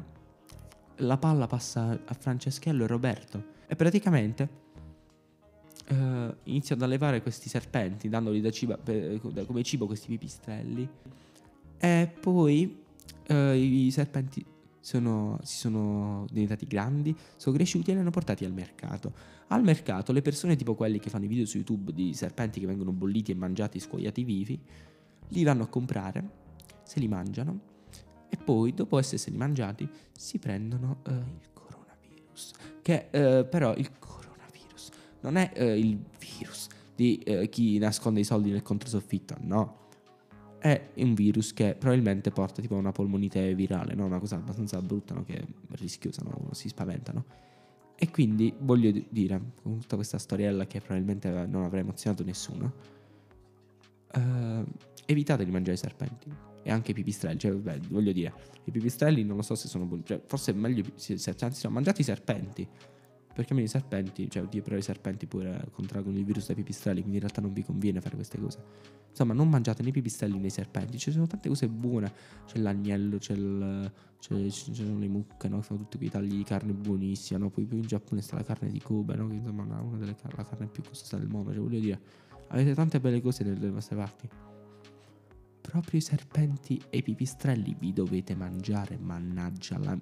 la 0.99 1.17
palla 1.17 1.49
passa 1.49 1.91
a 2.05 2.15
Franceschello 2.15 2.85
e 2.85 2.87
Roberto 2.87 3.45
e 3.67 3.75
praticamente 3.75 4.49
eh, 5.87 6.37
iniziano 6.45 6.85
ad 6.85 6.89
allevare 6.89 7.21
questi 7.21 7.49
serpenti 7.49 8.09
dandoli 8.09 8.41
da 8.41 8.51
ciba- 8.51 8.79
per- 8.79 9.21
come 9.45 9.65
cibo 9.65 9.87
questi 9.87 10.07
pipistrelli 10.07 10.89
e 11.79 12.13
poi 12.21 12.85
eh, 13.29 13.57
i 13.57 13.91
serpenti 13.91 14.45
sono- 14.81 15.39
si 15.43 15.57
sono 15.57 16.27
diventati 16.31 16.67
grandi, 16.67 17.15
sono 17.37 17.57
cresciuti 17.57 17.91
e 17.91 17.95
li 17.95 18.01
hanno 18.01 18.11
portati 18.11 18.45
al 18.45 18.53
mercato. 18.53 19.13
Al 19.49 19.63
mercato 19.63 20.13
le 20.13 20.23
persone 20.23 20.55
tipo 20.55 20.75
quelli 20.75 21.01
che 21.01 21.11
fanno 21.11 21.25
i 21.25 21.29
video 21.29 21.45
su 21.45 21.57
YouTube 21.57 21.93
di 21.93 22.15
serpenti 22.15 22.61
che 22.61 22.67
vengono 22.67 22.93
bolliti 22.93 23.33
e 23.33 23.35
mangiati, 23.35 23.81
scuoiati 23.81 24.23
vivi, 24.23 24.61
li 25.29 25.43
vanno 25.43 25.65
a 25.65 25.67
comprare, 25.67 26.31
se 26.85 27.01
li 27.01 27.09
mangiano 27.09 27.75
e 28.29 28.37
poi 28.37 28.75
dopo 28.75 28.99
esserseli 28.99 29.37
mangiati 29.37 29.89
si 30.17 30.39
prendono 30.39 31.01
eh, 31.07 31.11
il 31.13 31.49
coronavirus. 31.53 32.53
Che 32.83 33.09
eh, 33.11 33.45
però 33.45 33.75
il 33.75 33.99
coronavirus 33.99 34.91
non 35.23 35.37
è 35.37 35.51
eh, 35.55 35.79
il 35.79 35.99
virus 36.19 36.69
di 36.95 37.19
eh, 37.19 37.49
chi 37.49 37.79
nasconde 37.79 38.21
i 38.21 38.25
soldi 38.25 38.51
nel 38.51 38.63
controsoffitto, 38.63 39.37
no 39.41 39.86
è 40.67 40.89
un 40.97 41.15
virus 41.15 41.53
che 41.53 41.77
probabilmente 41.79 42.31
porta 42.31 42.61
tipo 42.61 42.75
a 42.75 42.79
una 42.79 42.91
polmonite 42.91 43.55
virale, 43.55 43.95
no? 43.95 44.05
una 44.05 44.19
cosa 44.19 44.35
abbastanza 44.37 44.83
brutta, 44.83 45.15
no? 45.15 45.23
che 45.23 45.35
è 45.35 45.45
rischiosa, 45.71 46.23
no? 46.25 46.49
si 46.53 46.69
spaventa. 46.69 47.13
No? 47.13 47.25
E 47.95 48.11
quindi 48.11 48.53
voglio 48.59 48.91
di- 48.91 49.07
dire, 49.09 49.41
con 49.63 49.79
tutta 49.79 49.95
questa 49.95 50.19
storiella 50.19 50.67
che 50.67 50.81
probabilmente 50.81 51.31
non 51.47 51.63
avrà 51.63 51.79
emozionato 51.79 52.25
nessuno, 52.25 52.73
eh, 54.13 54.65
evitate 55.07 55.45
di 55.45 55.51
mangiare 55.53 55.77
i 55.77 55.79
serpenti 55.79 56.31
e 56.65 56.71
anche 56.73 56.91
i 56.91 56.95
pipistrelli. 56.95 57.39
Cioè, 57.39 57.53
vabbè, 57.53 57.79
voglio 57.89 58.11
dire, 58.11 58.33
i 58.65 58.73
pipistrelli 58.73 59.23
non 59.23 59.37
lo 59.37 59.43
so 59.43 59.55
se 59.55 59.69
sono 59.69 59.85
buoni, 59.85 60.05
cioè, 60.05 60.21
forse 60.27 60.51
è 60.51 60.55
meglio, 60.55 60.83
se, 60.97 61.17
se- 61.17 61.37
anzi 61.39 61.67
no, 61.67 61.73
mangiate 61.73 62.01
i 62.01 62.05
serpenti. 62.05 62.69
Perché 63.37 63.51
almeno 63.51 63.69
i 63.69 63.71
serpenti, 63.71 64.31
cioè, 64.31 64.45
oddio, 64.45 64.63
però 64.63 64.77
i 64.77 64.83
serpenti 64.83 65.27
pure 65.27 65.69
contraggono 65.71 66.17
il 66.17 66.25
virus 66.25 66.47
dai 66.47 66.57
pipistrelli, 66.57 67.01
quindi 67.01 67.17
in 67.17 67.21
realtà 67.21 67.43
non 67.43 67.53
vi 67.53 67.63
conviene 67.63 68.01
fare 68.01 68.15
queste 68.15 68.41
cose. 68.41 68.59
Insomma, 69.11 69.35
non 69.35 69.51
mangiate 69.51 69.83
né 69.83 69.91
i 69.91 69.93
pipistrelli 69.93 70.39
né 70.39 70.47
i 70.47 70.51
serpenti. 70.51 70.97
Ci 70.97 71.13
sono 71.13 71.27
tante 71.27 71.51
cose 71.51 71.69
buone. 71.69 72.11
C'è 72.47 72.59
l'agnello, 72.61 73.19
c'è 73.19 73.35
il. 73.35 73.93
C'è, 74.19 74.49
ci 74.49 74.99
le 74.99 75.07
mucche, 75.07 75.49
no? 75.49 75.59
Che 75.59 75.65
fanno 75.65 75.81
tutti 75.81 75.99
quei 75.99 76.09
tagli 76.09 76.35
di 76.35 76.45
carne 76.45 76.73
buonissima. 76.73 77.39
No? 77.39 77.51
Poi, 77.51 77.67
poi 77.67 77.81
in 77.81 77.87
Giappone 77.87 78.23
sta 78.23 78.37
la 78.37 78.43
carne 78.43 78.71
di 78.71 78.81
Kobe, 78.81 79.17
no? 79.17 79.29
Che 79.29 79.35
insomma 79.35 79.65
è 79.65 79.67
una, 79.67 79.81
una 79.83 79.99
delle 79.99 80.15
car- 80.15 80.35
la 80.35 80.45
carne 80.45 80.67
più 80.69 80.83
costosa 80.83 81.19
del 81.19 81.29
mondo. 81.29 81.53
Cioè, 81.53 81.61
voglio 81.61 81.79
dire, 81.81 82.01
avete 82.49 82.73
tante 82.75 83.01
belle 83.01 83.21
cose 83.21 83.45
nelle 83.45 83.69
vostre 83.69 83.97
parti. 83.97 84.29
Proprio 85.61 85.99
i 85.99 86.03
serpenti 86.03 86.83
e 86.89 86.97
i 86.97 87.03
pipistrelli 87.03 87.77
vi 87.79 87.93
dovete 87.93 88.35
mangiare, 88.35 88.97
mannaggia 88.97 89.77
la. 89.77 89.99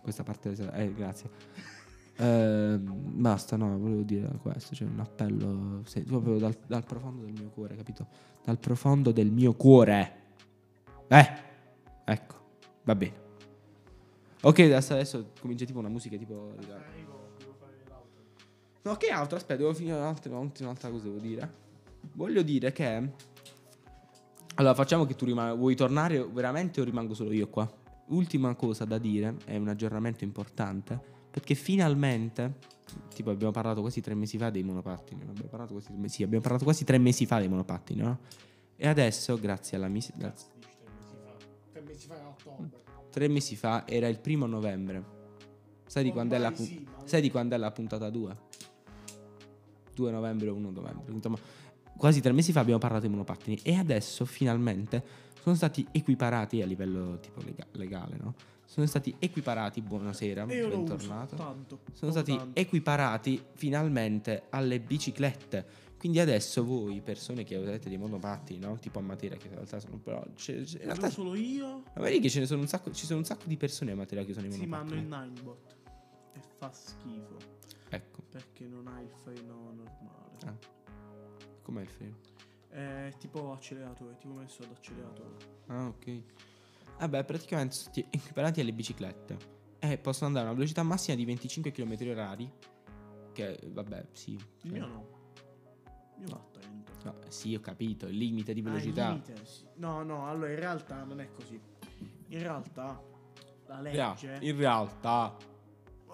Questa 0.00 0.22
parte. 0.22 0.52
Eh, 0.72 0.94
grazie. 0.94 1.81
Ehm, 2.22 3.20
basta, 3.20 3.56
no, 3.56 3.76
volevo 3.78 4.02
dire 4.02 4.28
questo. 4.40 4.74
C'è 4.74 4.84
un 4.84 5.00
appello 5.00 5.82
se- 5.84 6.04
proprio 6.04 6.38
dal, 6.38 6.56
dal 6.66 6.84
profondo 6.84 7.24
del 7.24 7.32
mio 7.32 7.50
cuore, 7.50 7.74
capito? 7.74 8.06
Dal 8.44 8.58
profondo 8.58 9.10
del 9.10 9.30
mio 9.32 9.54
cuore. 9.54 10.20
Eh, 11.08 11.30
ecco, 12.04 12.34
va 12.84 12.94
bene. 12.94 13.20
Ok, 14.42 14.58
adesso, 14.60 14.92
adesso 14.92 15.30
comincia 15.40 15.64
tipo 15.64 15.80
una 15.80 15.88
musica 15.88 16.16
tipo. 16.16 16.54
No, 18.82 18.96
che 18.96 19.08
altro? 19.10 19.36
Aspetta, 19.36 19.60
devo 19.60 19.74
finire 19.74 19.96
un'altra, 19.96 20.36
un'altra 20.36 20.90
cosa, 20.90 21.04
devo 21.04 21.18
dire. 21.18 21.50
Voglio 22.12 22.42
dire 22.42 22.72
che. 22.72 23.10
Allora, 24.56 24.74
facciamo 24.74 25.06
che 25.06 25.16
tu 25.16 25.24
rimanga. 25.24 25.54
Vuoi 25.54 25.74
tornare 25.74 26.24
veramente 26.24 26.80
o 26.80 26.84
rimango 26.84 27.14
solo 27.14 27.32
io 27.32 27.48
qua? 27.48 27.68
Ultima 28.06 28.54
cosa 28.54 28.84
da 28.84 28.98
dire, 28.98 29.36
è 29.44 29.56
un 29.56 29.68
aggiornamento 29.68 30.22
importante. 30.24 31.11
Perché 31.32 31.54
finalmente. 31.56 32.70
Tipo, 33.14 33.30
abbiamo 33.30 33.52
parlato 33.52 33.80
quasi 33.80 34.00
tre 34.02 34.14
mesi 34.14 34.36
fa 34.38 34.50
dei 34.50 34.62
monopattini. 34.62 35.22
Abbiamo 35.22 35.48
parlato 35.48 35.72
quasi 35.72 35.86
tre 35.88 35.96
mesi, 35.96 36.14
sì, 36.16 36.22
abbiamo 36.22 36.42
parlato 36.42 36.64
quasi 36.64 36.84
tre 36.84 36.98
mesi 36.98 37.24
fa 37.26 37.38
dei 37.38 37.48
monopattini, 37.48 38.02
no? 38.02 38.18
E 38.76 38.86
adesso, 38.86 39.38
grazie 39.40 39.76
alla 39.78 39.88
mis- 39.88 40.12
grazie- 40.14 40.48
Tre 41.72 41.80
mesi 41.80 42.06
fa 42.06 42.14
era 42.16 42.28
ottobre. 42.28 42.68
tre 43.10 43.28
mesi 43.28 43.56
fa 43.56 43.86
era 43.88 44.08
il 44.08 44.18
primo 44.18 44.44
novembre. 44.46 45.20
Sai 45.86 46.04
di, 46.04 46.10
quando 46.12 46.34
è 46.34 46.38
la, 46.38 46.48
Ormai 46.48 46.60
pu- 46.66 46.66
sì, 46.74 46.86
ma- 46.86 47.06
sai 47.06 47.20
di 47.22 47.30
quando 47.30 47.54
è 47.54 47.58
la 47.58 47.70
puntata 47.70 48.10
2? 48.10 48.36
2 49.94 50.10
novembre 50.10 50.48
o 50.50 50.54
1 50.54 50.70
novembre. 50.70 51.12
Insomma, 51.12 51.38
quasi 51.96 52.20
tre 52.20 52.32
mesi 52.32 52.52
fa 52.52 52.60
abbiamo 52.60 52.78
parlato 52.78 53.04
di 53.04 53.10
monopattini 53.10 53.58
e 53.62 53.74
adesso 53.76 54.24
finalmente 54.24 55.02
sono 55.42 55.54
stati 55.54 55.86
equiparati 55.92 56.60
a 56.62 56.66
livello 56.66 57.18
tipo 57.20 57.40
lega- 57.42 57.66
legale, 57.72 58.16
no? 58.20 58.34
Sono 58.72 58.86
stati 58.86 59.14
equiparati, 59.18 59.82
buonasera, 59.82 60.44
io 60.50 60.68
bentornato. 60.70 61.36
tanto. 61.36 61.80
Sono 61.92 62.10
non 62.10 62.12
stati 62.12 62.34
tanto. 62.34 62.58
equiparati 62.58 63.44
finalmente 63.52 64.44
alle 64.48 64.80
biciclette. 64.80 65.90
Quindi 65.98 66.18
adesso 66.18 66.64
voi, 66.64 67.02
persone 67.02 67.44
che 67.44 67.54
avete 67.56 67.90
dei 67.90 67.98
monopattini, 67.98 68.58
no? 68.60 68.78
Tipo 68.78 68.98
a 68.98 69.02
Matera, 69.02 69.36
che 69.36 69.48
in 69.48 69.52
realtà 69.56 69.78
sono 69.78 69.98
però. 69.98 70.24
c'è- 70.34 70.62
c'è- 70.62 70.78
in 70.78 70.84
realtà 70.86 71.10
solo 71.10 71.34
io. 71.34 71.82
ma 71.94 72.00
vedi 72.02 72.18
che 72.20 72.30
ce 72.30 72.40
ne 72.40 72.46
sono 72.46 72.62
un 72.62 72.66
sacco, 72.66 72.90
ci 72.92 73.04
sono 73.04 73.18
un 73.18 73.26
sacco 73.26 73.42
di 73.44 73.58
persone 73.58 73.92
a 73.92 73.94
Matera 73.94 74.24
che 74.24 74.30
usano 74.30 74.46
i 74.46 74.52
Sì, 74.52 74.64
ma 74.64 74.78
hanno 74.78 74.94
il 74.94 75.02
Ninebot. 75.04 75.76
E 76.32 76.40
fa 76.56 76.72
schifo. 76.72 77.36
Ecco, 77.90 78.22
Perché 78.30 78.64
non 78.66 78.86
ha 78.86 78.98
il 79.02 79.10
freno 79.22 79.74
normale. 79.74 80.38
Ah. 80.46 80.56
com'è 81.60 81.82
il 81.82 81.88
freno? 81.88 82.16
È 82.70 83.12
tipo 83.18 83.52
acceleratore, 83.52 84.16
tipo 84.16 84.32
messo 84.32 84.62
ad 84.62 84.70
acceleratore. 84.70 85.36
Ah, 85.66 85.86
ok. 85.88 86.22
Vabbè, 86.98 87.24
praticamente 87.24 87.74
sono 87.74 87.90
stati 87.92 88.06
equiparati 88.10 88.60
alle 88.60 88.72
biciclette. 88.72 89.36
E 89.78 89.98
possono 89.98 90.26
andare 90.28 90.46
a 90.46 90.48
una 90.50 90.56
velocità 90.58 90.82
massima 90.84 91.16
di 91.16 91.24
25 91.24 91.70
km 91.72 91.96
orari. 92.10 92.50
Che, 93.32 93.58
vabbè, 93.66 94.06
sì. 94.12 94.38
Cioè- 94.58 94.70
mio 94.70 94.86
no. 94.86 95.08
Io 96.20 96.48
30. 96.52 96.92
No, 97.04 97.16
sì, 97.28 97.54
ho 97.54 97.60
capito, 97.60 98.06
il 98.06 98.16
limite 98.16 98.52
di 98.54 98.60
Ah, 98.60 98.64
il 98.64 98.68
velocità. 98.70 99.08
limite, 99.08 99.44
sì. 99.44 99.66
No, 99.76 100.02
no, 100.04 100.28
allora 100.28 100.50
in 100.50 100.58
realtà 100.58 101.02
non 101.02 101.20
è 101.20 101.28
così. 101.32 101.60
In 102.28 102.38
realtà 102.38 103.02
la 103.66 103.80
legge. 103.80 104.38
in 104.40 104.56
realtà. 104.56 105.36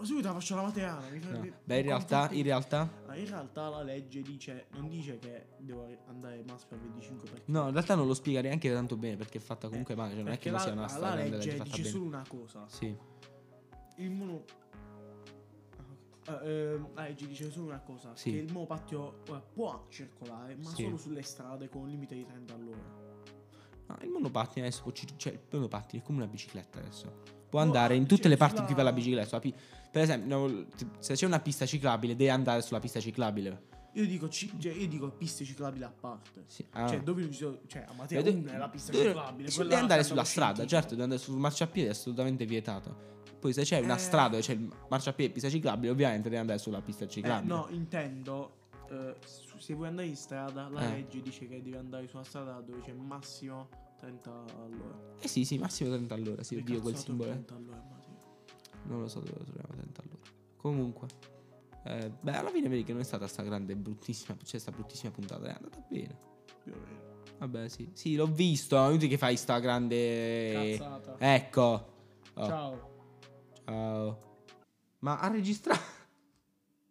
Subito 0.02 0.32
faccio 0.32 0.54
la 0.54 0.62
materiale. 0.62 1.10
Mi 1.10 1.20
fa... 1.20 1.30
no. 1.30 1.46
Beh, 1.64 1.78
in 1.78 1.82
realtà, 1.86 2.30
in 2.30 2.42
realtà. 2.42 2.88
In 3.14 3.26
realtà 3.26 3.68
la 3.68 3.82
legge 3.82 4.22
dice. 4.22 4.66
Non 4.72 4.88
dice 4.88 5.18
che 5.18 5.48
devo 5.58 5.86
andare 6.06 6.42
massimo 6.46 6.76
a 6.76 6.82
25 6.82 7.28
perché. 7.28 7.44
No, 7.50 7.66
in 7.66 7.72
realtà 7.72 7.94
non 7.94 8.06
lo 8.06 8.14
spiega 8.14 8.40
neanche 8.40 8.72
tanto 8.72 8.96
bene 8.96 9.16
perché 9.16 9.38
è 9.38 9.40
fatta 9.40 9.68
comunque 9.68 9.94
male. 9.94 10.14
Cioè, 10.14 10.22
non 10.22 10.32
è 10.32 10.38
che 10.38 10.50
la, 10.50 10.58
sia 10.58 10.72
una 10.72 10.82
la 10.82 10.88
strada 10.88 11.16
grande 11.16 11.36
legge 11.36 11.50
fatta 11.50 11.64
dice 11.64 11.82
bene. 11.82 11.88
solo 11.92 12.04
una 12.04 12.24
cosa. 12.28 12.64
Sì. 12.68 12.96
Il 13.96 14.10
mono. 14.10 14.44
Ah. 16.26 16.44
Eh, 16.44 16.72
ehm, 16.72 16.88
la 16.94 17.02
legge 17.02 17.26
dice 17.26 17.50
solo 17.50 17.66
una 17.66 17.80
cosa: 17.80 18.14
Sì. 18.14 18.30
che 18.30 18.36
il 18.38 18.52
monopattino 18.52 19.22
ora 19.28 19.40
può 19.40 19.86
circolare, 19.88 20.54
ma 20.56 20.70
Sì. 20.70 20.84
solo 20.84 20.96
sulle 20.96 21.22
strade 21.22 21.68
con 21.68 21.82
un 21.82 21.88
limite 21.88 22.14
di 22.14 22.24
30 22.24 22.54
all'ora. 22.54 23.06
No, 23.86 23.96
il 24.02 24.10
monopattino 24.10 24.66
adesso 24.66 24.82
può 24.82 24.92
ci- 24.92 25.06
cioè 25.16 25.32
il 25.32 25.40
monopattino 25.50 26.02
è 26.02 26.06
come 26.06 26.18
una 26.18 26.26
bicicletta 26.28 26.78
adesso. 26.78 27.36
Può 27.48 27.60
andare 27.60 27.94
in 27.96 28.06
tutte 28.06 28.28
le 28.28 28.36
parti 28.36 28.58
in 28.58 28.64
cui 28.64 28.74
sulla- 28.74 28.82
va 28.82 28.90
la 28.90 28.92
bicicletta. 28.94 29.40
sulla 29.40 29.54
per 29.90 30.02
esempio, 30.02 30.66
se 30.98 31.14
c'è 31.14 31.26
una 31.26 31.40
pista 31.40 31.64
ciclabile, 31.66 32.14
devi 32.14 32.30
andare 32.30 32.60
sulla 32.62 32.80
pista 32.80 33.00
ciclabile. 33.00 33.66
Io 33.92 34.06
dico, 34.06 34.28
ci- 34.28 34.52
cioè, 34.60 34.72
io 34.72 34.86
dico 34.86 35.10
piste 35.10 35.44
ciclabili 35.44 35.82
a 35.82 35.90
parte. 35.98 36.44
Sì. 36.46 36.64
Ah. 36.72 36.86
Cioè, 36.88 37.00
dove 37.02 37.22
non 37.22 37.32
ci 37.32 37.38
sono. 37.38 37.58
Cioè, 37.66 37.84
a 37.88 37.92
Dove- 38.22 38.30
1 38.30 38.50
è 38.52 38.56
la 38.58 38.68
pista 38.68 38.92
dove- 38.92 39.04
ciclabile. 39.06 39.48
devi 39.50 39.74
andare 39.74 40.04
sulla 40.04 40.24
strada, 40.24 40.66
certo, 40.66 40.90
devi 40.90 41.02
andare 41.02 41.20
sul 41.20 41.36
marciapiede, 41.38 41.88
è 41.88 41.92
assolutamente 41.92 42.44
vietato. 42.44 43.06
Poi 43.40 43.52
se 43.52 43.62
c'è 43.62 43.80
una 43.80 43.94
Eh. 43.96 43.98
strada 43.98 44.28
dove 44.30 44.42
c'è 44.42 44.52
il 44.52 44.70
marciapiede 44.88 45.30
e 45.30 45.34
pista 45.34 45.48
ciclabile, 45.48 45.90
ovviamente 45.90 46.24
devi 46.28 46.40
andare 46.40 46.58
sulla 46.58 46.80
pista 46.82 47.04
Eh, 47.04 47.08
ciclabile. 47.08 47.52
no, 47.54 47.66
intendo. 47.70 48.52
eh, 48.90 49.16
se 49.58 49.74
vuoi 49.74 49.88
andare 49.88 50.06
in 50.06 50.16
strada, 50.16 50.66
la 50.68 50.80
Eh. 50.80 50.90
legge 50.92 51.20
dice 51.20 51.46
che 51.46 51.60
devi 51.62 51.76
andare 51.76 52.06
su 52.06 52.16
una 52.16 52.24
strada 52.24 52.60
dove 52.64 52.80
c'è 52.80 52.92
massimo 52.92 53.68
30 53.98 54.44
all'ora. 54.62 55.14
Eh 55.20 55.28
sì, 55.28 55.44
sì, 55.44 55.58
massimo 55.58 55.90
30 55.90 56.14
all'ora, 56.14 56.42
sì, 56.42 56.56
oddio 56.56 56.80
quel 56.80 56.96
simbolo. 56.96 57.30
è- 57.30 57.32
30 57.34 57.54
all'ora, 57.56 57.82
Matera? 57.90 58.16
Non 58.84 59.00
lo 59.00 59.08
so 59.08 59.20
dove 59.20 59.38
lo 59.38 59.44
troviamo 59.44 59.74
30 59.74 60.02
all'ora. 60.02 60.22
Comunque. 60.56 61.08
eh, 61.84 62.10
beh, 62.20 62.36
alla 62.36 62.50
fine 62.50 62.68
vedi 62.68 62.84
che 62.84 62.92
non 62.92 63.00
è 63.00 63.04
stata 63.04 63.26
sta 63.26 63.42
grande 63.42 63.74
bruttissima, 63.76 64.36
cioè 64.44 64.60
sta 64.60 64.70
bruttissima 64.70 65.10
puntata, 65.10 65.46
è 65.46 65.54
andata 65.54 65.84
bene. 65.88 66.18
Più 66.62 66.72
o 66.72 66.76
meno. 66.76 67.06
Vabbè, 67.38 67.68
sì. 67.68 67.88
Sì, 67.94 68.14
l'ho 68.16 68.26
visto. 68.26 68.76
È 68.76 68.88
inutile 68.88 69.08
che 69.08 69.18
fai 69.18 69.36
sta 69.36 69.58
grande. 69.60 70.76
Cazzata. 70.76 71.16
Ecco. 71.18 71.92
Oh, 72.34 72.46
Ciao. 72.46 72.90
Ciao. 73.64 74.20
Ma 75.00 75.18
ha 75.20 75.28
registrato. 75.28 75.80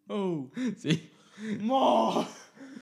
Oh, 0.07 0.49
Sì. 0.77 1.09
mo! 1.59 2.25